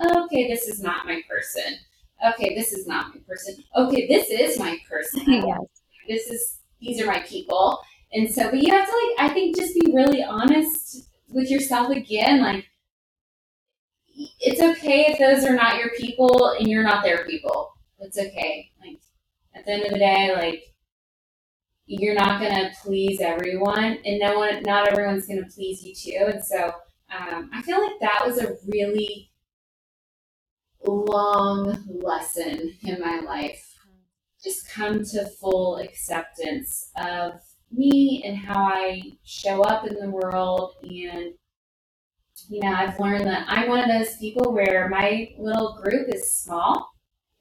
[0.00, 1.78] okay, this is not my person.
[2.26, 3.62] Okay, this is not my person.
[3.76, 5.22] Okay, this is my person.
[5.26, 5.60] yes.
[6.08, 7.80] This is these are my people.
[8.12, 11.90] And so, but you have to like, I think, just be really honest with yourself
[11.90, 12.42] again.
[12.42, 12.66] Like,
[14.40, 17.72] it's okay if those are not your people and you're not their people.
[18.00, 18.70] It's okay.
[18.80, 18.98] Like,
[19.54, 20.74] at the end of the day, like,
[21.90, 25.92] you're not going to please everyone and no one not everyone's going to please you
[25.92, 26.72] too and so
[27.12, 29.28] um, i feel like that was a really
[30.86, 33.74] long lesson in my life
[34.42, 37.32] just come to full acceptance of
[37.72, 41.34] me and how i show up in the world and
[42.48, 46.36] you know i've learned that i'm one of those people where my little group is
[46.36, 46.88] small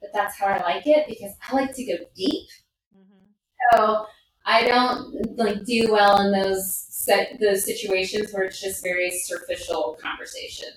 [0.01, 2.47] but that's how i like it because i like to go deep
[2.97, 3.77] mm-hmm.
[3.77, 4.07] so
[4.49, 9.95] I don't like do well in those set those situations where it's just very superficial
[10.01, 10.69] conversation,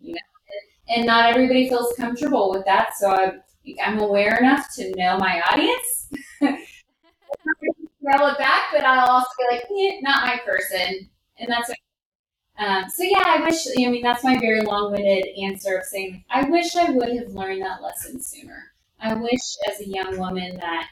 [0.00, 0.20] you know.
[0.88, 3.40] And not everybody feels comfortable with that, so I'm
[3.80, 6.10] I'm aware enough to know my audience.
[6.40, 11.08] Roll it back, but I'll also be like, eh, not my person,
[11.38, 11.70] and that's.
[12.58, 13.68] Um, so yeah, I wish.
[13.78, 17.62] I mean, that's my very long-winded answer of saying I wish I would have learned
[17.62, 18.72] that lesson sooner.
[18.98, 20.88] I wish, as a young woman, that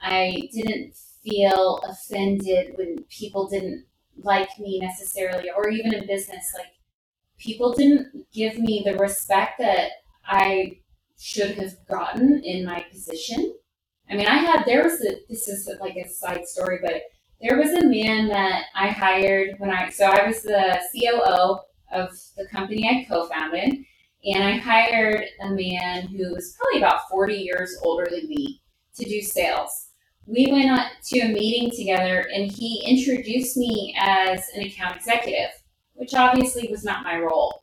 [0.00, 3.84] I didn't feel offended when people didn't
[4.22, 6.72] like me necessarily, or even in business, like
[7.38, 9.90] people didn't give me the respect that
[10.26, 10.78] I
[11.18, 13.54] should have gotten in my position.
[14.10, 17.02] I mean, I had, there was a, this is like a side story, but
[17.40, 21.60] there was a man that I hired when I, so I was the COO
[21.92, 23.74] of the company I co founded,
[24.24, 28.60] and I hired a man who was probably about 40 years older than me
[28.96, 29.81] to do sales
[30.26, 35.50] we went on to a meeting together and he introduced me as an account executive,
[35.94, 37.62] which obviously was not my role.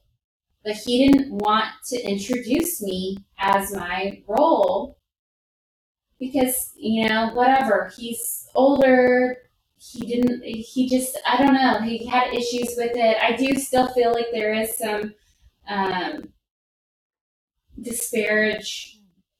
[0.64, 4.98] but he didn't want to introduce me as my role
[6.20, 7.92] because you know whatever.
[7.96, 9.38] He's older.
[9.78, 11.80] He didn't he just i don't know.
[11.82, 13.18] He had issues with it.
[13.22, 15.14] I do still feel like there is some
[15.70, 16.30] um
[17.82, 19.00] disparage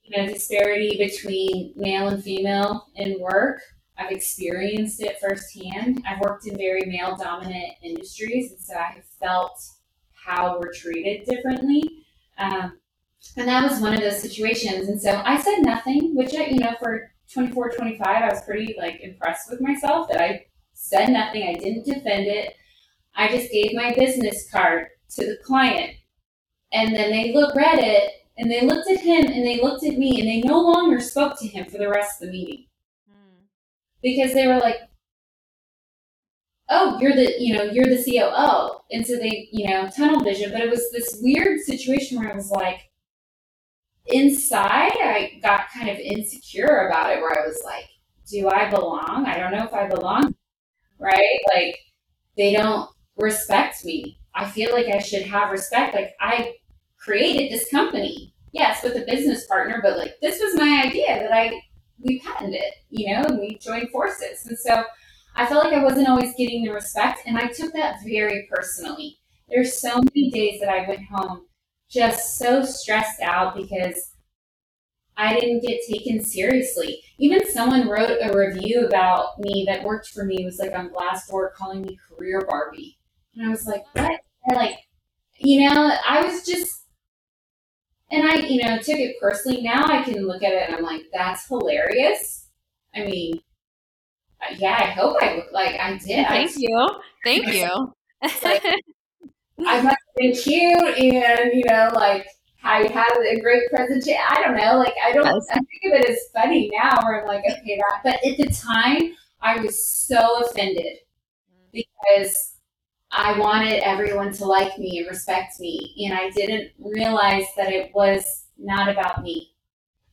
[0.10, 3.62] you know disparity between male and female in work.
[3.98, 6.04] I've experienced it firsthand.
[6.08, 9.62] I've worked in very male dominant industries and so i have felt
[10.14, 11.84] how we're treated differently.
[12.38, 12.80] Um,
[13.36, 14.90] and that was one of those situations.
[14.90, 18.76] And so i said nothing which I, you know for 24 25 i was pretty
[18.80, 20.46] like impressed with myself that i
[20.80, 21.44] said nothing.
[21.44, 22.56] I didn't defend it.
[23.16, 25.96] I just gave my business card to the client.
[26.72, 29.98] And then they look read it and they looked at him and they looked at
[29.98, 32.66] me and they no longer spoke to him for the rest of the meeting.
[33.08, 33.44] Mm.
[34.02, 34.78] because they were like
[36.70, 40.52] oh you're the you know you're the coo and so they you know tunnel vision.
[40.52, 42.90] But it was this weird situation where i was like
[44.08, 47.86] inside i got kind of insecure about it where i was like
[48.30, 49.26] do i belong?
[49.26, 50.36] I don't know if i belong.
[51.00, 51.40] Right?
[51.54, 51.78] Like
[52.38, 54.20] they don't respect me.
[54.36, 55.96] I feel like i should have respect.
[55.96, 56.54] Like i
[57.00, 58.34] created this company.
[58.52, 61.62] Yes, with a business partner, but like this was my idea that I
[62.02, 64.46] we patented, you know, and we joined forces.
[64.48, 64.84] And so
[65.36, 69.20] I felt like I wasn't always getting the respect, and I took that very personally.
[69.48, 71.46] There's so many days that I went home
[71.90, 74.12] just so stressed out because
[75.18, 77.02] I didn't get taken seriously.
[77.18, 81.54] Even someone wrote a review about me that worked for me, was like on Glassdoor
[81.54, 82.98] calling me career Barbie.
[83.36, 84.22] And I was like, what?
[84.46, 84.78] And like,
[85.38, 86.86] you know, I was just
[88.12, 89.62] and I, you know, took it personally.
[89.62, 92.48] Now I can look at it and I'm like, that's hilarious.
[92.96, 93.42] I mean,
[94.58, 96.28] yeah, I hope I look like I did.
[96.28, 96.90] Thank I, you.
[97.24, 97.94] Thank you.
[98.44, 98.64] like,
[99.66, 102.28] I must have been cute and, you know, like
[102.64, 104.20] I had a great presentation.
[104.28, 104.78] I don't know.
[104.78, 108.02] Like, I don't, I think of it as funny now where I'm like, okay, that,
[108.04, 110.98] but at the time, I was so offended
[111.52, 111.72] mm.
[111.72, 112.56] because
[113.12, 115.96] I wanted everyone to like me and respect me.
[116.06, 119.54] And I didn't realize that it was not about me.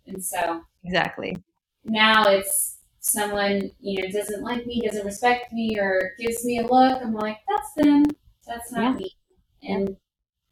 [0.06, 1.36] And so Exactly.
[1.84, 6.66] Now it's someone, you know, doesn't like me, doesn't respect me or gives me a
[6.66, 7.02] look.
[7.02, 8.04] I'm like, that's them.
[8.46, 9.06] That's not yeah.
[9.06, 9.10] me.
[9.62, 9.96] And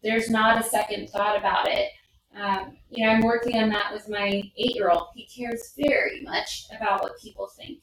[0.03, 1.88] there's not a second thought about it.
[2.36, 5.09] Um, you know, I'm working on that with my eight year old.
[5.14, 7.82] He cares very much about what people think.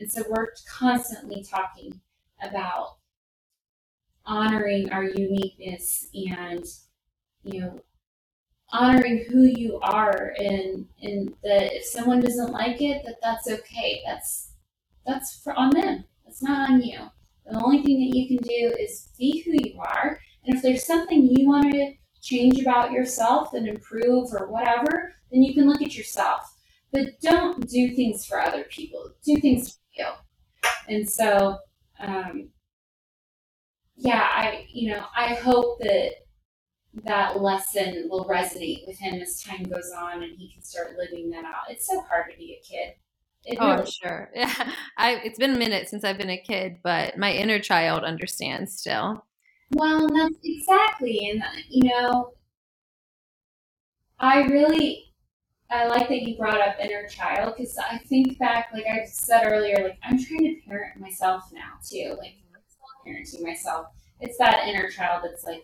[0.00, 2.00] And so we're constantly talking
[2.42, 2.96] about
[4.26, 6.64] honoring our uniqueness and
[7.42, 7.80] you know
[8.72, 14.02] honoring who you are and and that if someone doesn't like it that that's okay.
[14.06, 14.52] That's
[15.06, 16.04] that's for on them.
[16.24, 16.98] That's not on you.
[17.46, 20.18] The only thing that you can do is be who you are.
[20.44, 25.42] And if there's something you want to change about yourself and improve or whatever then
[25.42, 26.54] you can look at yourself.
[26.92, 29.10] But don't do things for other people.
[29.24, 30.06] Do things for you.
[30.88, 31.58] And so
[31.98, 32.50] um,
[33.96, 36.10] yeah, I you know I hope that
[37.04, 41.30] that lesson will resonate with him as time goes on and he can start living
[41.30, 41.68] that out.
[41.68, 42.94] It's so hard to be a kid.
[43.44, 44.30] It oh, really sure.
[44.34, 48.04] Yeah, I, it's been a minute since I've been a kid, but my inner child
[48.04, 49.24] understands still.
[49.72, 52.34] Well, that's exactly, and you know,
[54.18, 55.12] I really,
[55.70, 59.42] I like that you brought up inner child because I think back, like I said
[59.44, 62.16] earlier, like I'm trying to parent myself now too.
[62.18, 62.36] Like
[63.06, 63.86] parenting myself.
[64.20, 65.62] It's that inner child that's like,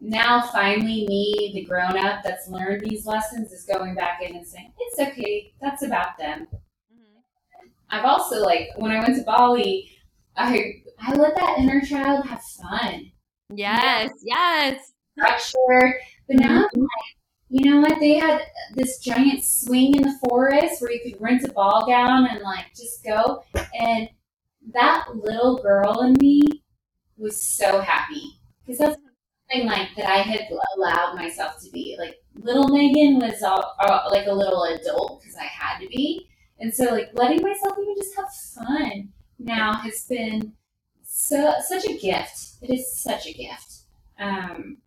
[0.00, 4.46] now finally me, the grown up that's learned these lessons, is going back in and
[4.46, 6.46] saying, it's okay, that's about them.
[6.92, 7.68] Mm-hmm.
[7.90, 9.90] I've also, like, when I went to Bali,
[10.36, 13.10] I, I let that inner child have fun.
[13.54, 14.40] Yes, you know?
[14.40, 14.92] yes.
[15.18, 15.98] Structure.
[16.28, 16.66] But now mm-hmm.
[16.74, 17.16] I'm like,
[17.48, 18.00] you know what?
[18.00, 18.42] They had
[18.74, 22.66] this giant swing in the forest where you could rent a ball gown and like
[22.76, 23.44] just go.
[23.78, 24.08] And
[24.72, 26.42] that little girl in me
[27.16, 28.96] was so happy because that's
[29.50, 31.96] something like that I had allowed myself to be.
[31.98, 36.28] Like little Megan was all, all, like a little adult because I had to be,
[36.58, 39.08] and so like letting myself even just have fun
[39.38, 40.52] now has been
[41.02, 42.56] so such a gift.
[42.62, 43.82] It is such a gift.
[44.18, 44.78] Um,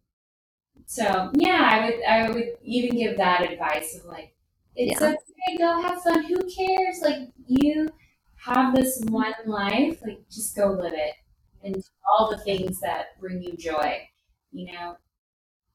[0.86, 4.34] so yeah, I would I would even give that advice of like
[4.76, 5.08] it's yeah.
[5.10, 6.24] okay, go have fun.
[6.24, 7.02] Who cares?
[7.02, 7.90] Like you
[8.46, 11.14] have this one life, like just go live it
[11.64, 13.98] and all the things that bring you joy.
[14.52, 14.96] You know,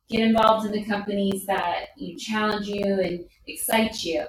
[0.09, 4.25] get involved in the companies that you challenge you and excite you.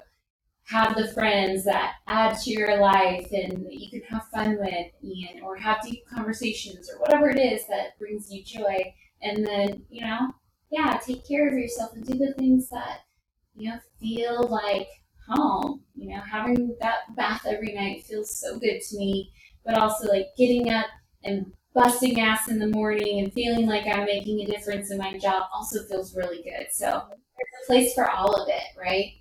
[0.67, 4.87] Have the friends that add to your life and that you can have fun with,
[5.01, 8.93] and or have deep conversations or whatever it is that brings you joy.
[9.21, 10.31] And then, you know,
[10.71, 13.01] yeah, take care of yourself and do the things that,
[13.55, 14.87] you know, feel like
[15.27, 15.81] home.
[15.95, 19.31] You know, having that bath every night feels so good to me,
[19.65, 20.87] but also like getting up
[21.23, 25.17] and busting ass in the morning and feeling like I'm making a difference in my
[25.17, 26.67] job also feels really good.
[26.71, 29.13] So there's a place for all of it, right?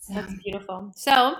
[0.00, 0.14] So.
[0.14, 0.92] That's beautiful.
[0.96, 1.36] So,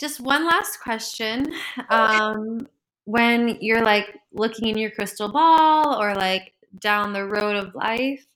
[0.00, 1.52] just one last question.
[1.90, 2.66] Um,
[3.04, 8.26] when you're like looking in your crystal ball or like down the road of life,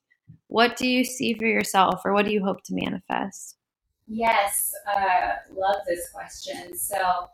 [0.46, 3.56] what do you see for yourself or what do you hope to manifest?
[4.12, 6.76] Yes, uh, love this question.
[6.76, 7.28] So,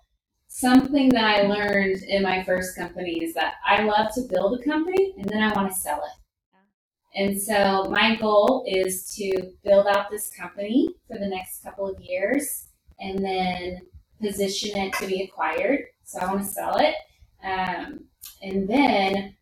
[0.47, 4.63] something that I learned in my first company is that I love to build a
[4.63, 7.19] company and then I want to sell it.
[7.19, 11.99] And so, my goal is to build out this company for the next couple of
[11.99, 12.67] years
[13.01, 13.81] and then
[14.21, 15.81] position it to be acquired.
[16.05, 16.95] So, I want to sell it.
[17.43, 18.05] Um,
[18.43, 19.35] and then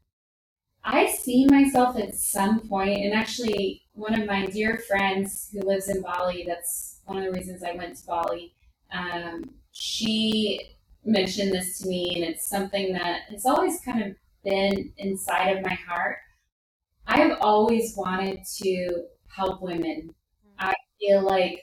[0.84, 5.88] I see myself at some point, and actually, one of my dear friends who lives
[5.88, 8.54] in Bali, that's one of the reasons I went to Bali,
[8.92, 14.92] um, she mentioned this to me, and it's something that has always kind of been
[14.98, 16.16] inside of my heart.
[17.06, 20.14] I have always wanted to help women.
[20.58, 21.60] I feel like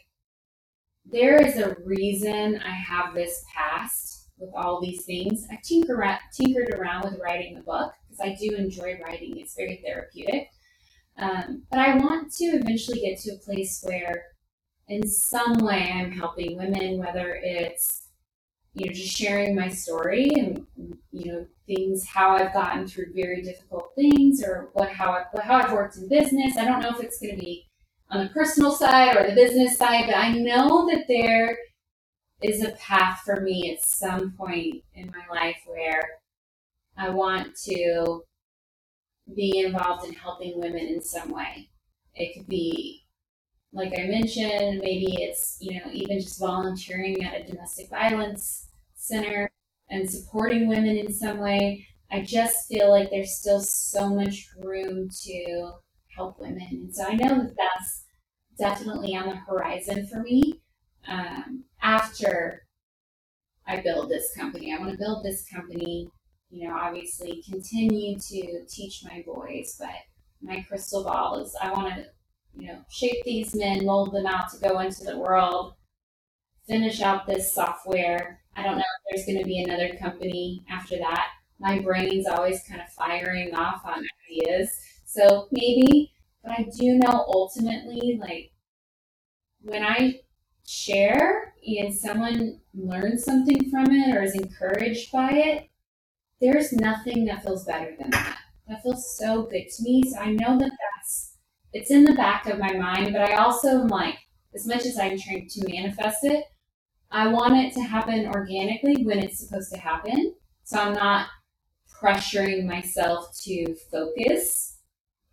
[1.05, 5.45] there is a reason I have this past with all these things.
[5.51, 9.37] I tinker, tinkered around with writing the book because I do enjoy writing.
[9.37, 10.49] It's very therapeutic.
[11.17, 14.25] Um, but I want to eventually get to a place where,
[14.91, 18.09] in some way, I'm helping women, whether it's
[18.73, 20.65] you know just sharing my story and
[21.11, 25.55] you know things how I've gotten through very difficult things or what how I, how
[25.55, 26.57] I've worked in business.
[26.57, 27.69] I don't know if it's going to be
[28.09, 31.57] on the personal side or the business side, but I know that there
[32.41, 36.01] is a path for me at some point in my life where
[36.97, 38.23] I want to
[39.33, 41.69] be involved in helping women in some way.
[42.15, 43.01] It could be,
[43.74, 49.49] like I mentioned, maybe it's, you know, even just volunteering at a domestic violence center
[49.89, 51.88] and supporting women in some way.
[52.11, 55.72] I just feel like there's still so much room to
[56.15, 56.67] help women.
[56.69, 58.03] And so I know that that's
[58.57, 60.61] definitely on the horizon for me
[61.07, 62.63] um, after
[63.65, 64.74] I build this company.
[64.74, 66.11] I want to build this company
[66.51, 69.89] you know, obviously continue to teach my boys, but
[70.41, 72.05] my crystal ball is I want to,
[72.58, 75.74] you know, shape these men, mold them out to go into the world,
[76.68, 78.41] finish out this software.
[78.56, 81.30] I don't know if there's going to be another company after that.
[81.60, 84.70] My brain's always kind of firing off on ideas.
[85.06, 86.12] So maybe,
[86.43, 88.52] but I do know ultimately, like,
[89.62, 90.22] when I
[90.68, 95.70] share and someone learns something from it or is encouraged by it,
[96.39, 98.39] there's nothing that feels better than that.
[98.68, 100.04] That feels so good to me.
[100.10, 101.30] So I know that that's
[101.74, 104.17] it's in the back of my mind, but I also am like,
[104.53, 106.43] as much as I'm trying to manifest it,
[107.11, 110.36] I want it to happen organically when it's supposed to happen.
[110.63, 111.28] So I'm not
[112.01, 114.80] pressuring myself to focus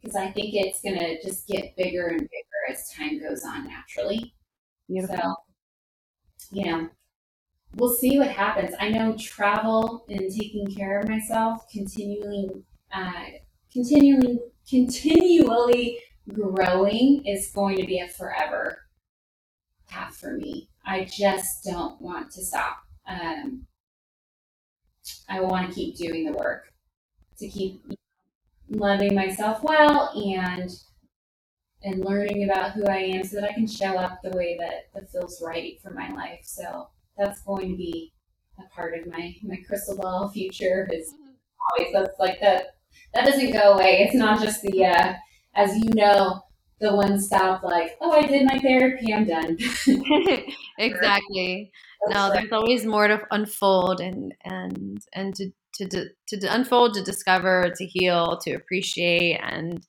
[0.00, 4.34] because I think it's gonna just get bigger and bigger as time goes on naturally.
[4.88, 5.16] Beautiful.
[5.16, 5.34] So,
[6.52, 6.88] you know,
[7.74, 8.74] we'll see what happens.
[8.78, 12.50] I know travel and taking care of myself, continually,
[12.92, 13.24] uh,
[13.72, 15.98] continually, continually
[16.32, 18.78] growing is going to be a forever
[19.88, 20.68] path for me.
[20.84, 22.78] I just don't want to stop.
[23.06, 23.66] Um,
[25.28, 26.72] I want to keep doing the work
[27.38, 27.82] to keep
[28.68, 30.70] loving myself well and
[31.82, 34.88] and learning about who I am so that I can show up the way that,
[34.94, 36.40] that feels right for my life.
[36.42, 38.12] So that's going to be
[38.58, 41.14] a part of my my crystal ball future is
[41.70, 42.76] always that's like that
[43.14, 45.14] that doesn't go away it's not just the uh,
[45.58, 46.40] as you know
[46.80, 49.58] the one stop like oh i did my therapy i'm done
[50.78, 51.70] exactly
[52.08, 57.02] no there's always more to unfold and and and to to, to, to unfold to
[57.02, 59.86] discover to heal to appreciate and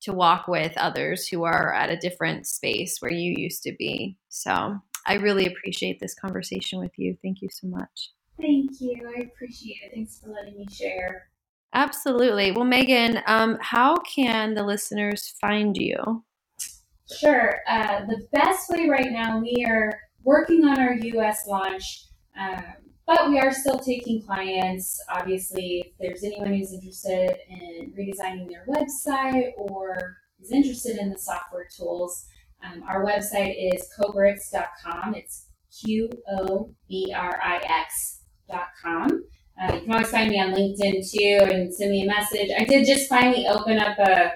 [0.00, 4.18] to walk with others who are at a different space where you used to be
[4.28, 7.16] so I really appreciate this conversation with you.
[7.22, 8.12] Thank you so much.
[8.40, 9.12] Thank you.
[9.16, 9.92] I appreciate it.
[9.94, 11.28] Thanks for letting me share.
[11.74, 12.52] Absolutely.
[12.52, 16.24] Well, Megan, um, how can the listeners find you?
[17.18, 17.56] Sure.
[17.68, 19.92] Uh, the best way right now, we are
[20.22, 22.06] working on our US launch,
[22.38, 22.64] um,
[23.06, 25.00] but we are still taking clients.
[25.10, 31.18] Obviously, if there's anyone who's interested in redesigning their website or is interested in the
[31.18, 32.24] software tools,
[32.64, 35.14] um, our website is qobrix.com.
[35.14, 35.48] It's
[35.82, 39.24] Q O B R I X.com.
[39.60, 42.50] Uh, you can always find me on LinkedIn too and send me a message.
[42.58, 44.32] I did just finally open up a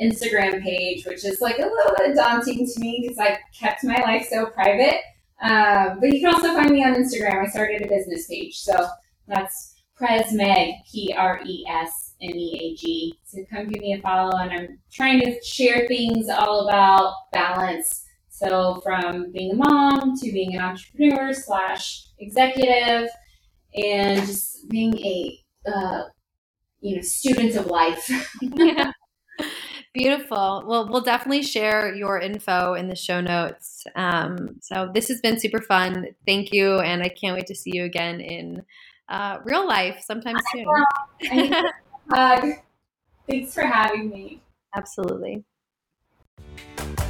[0.00, 4.00] Instagram page, which is like a little bit daunting to me because I kept my
[4.00, 5.00] life so private.
[5.42, 7.44] Um, but you can also find me on Instagram.
[7.44, 8.58] I started a business page.
[8.58, 8.88] So
[9.26, 13.18] that's Presmeag, P R E S M E A G.
[13.24, 14.36] So come give me a follow.
[14.38, 18.04] And I'm trying to share things all about balance.
[18.28, 23.10] So from being a mom to being an entrepreneur slash executive
[23.74, 26.02] and just being a uh,
[26.80, 28.10] you know student of life.
[28.40, 28.92] yeah.
[29.94, 30.64] Beautiful.
[30.66, 33.84] Well, we'll definitely share your info in the show notes.
[33.96, 36.08] Um, so this has been super fun.
[36.26, 38.62] Thank you, and I can't wait to see you again in
[39.08, 41.54] uh, real life sometime soon.
[42.10, 42.50] hug.
[43.28, 44.42] Thanks for having me.
[44.76, 45.44] Absolutely.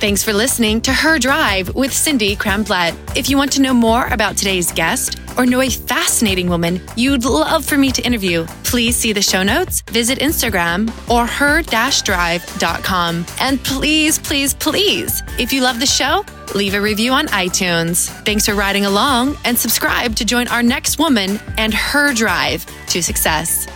[0.00, 2.94] Thanks for listening to Her Drive with Cindy Kramblatt.
[3.14, 7.26] If you want to know more about today's guest or know a fascinating woman you'd
[7.26, 13.26] love for me to interview, please see the show notes, visit Instagram or her-drive.com.
[13.42, 16.24] And please, please, please, if you love the show,
[16.54, 18.08] leave a review on iTunes.
[18.24, 23.02] Thanks for riding along and subscribe to join our next woman and her drive to
[23.02, 23.66] success.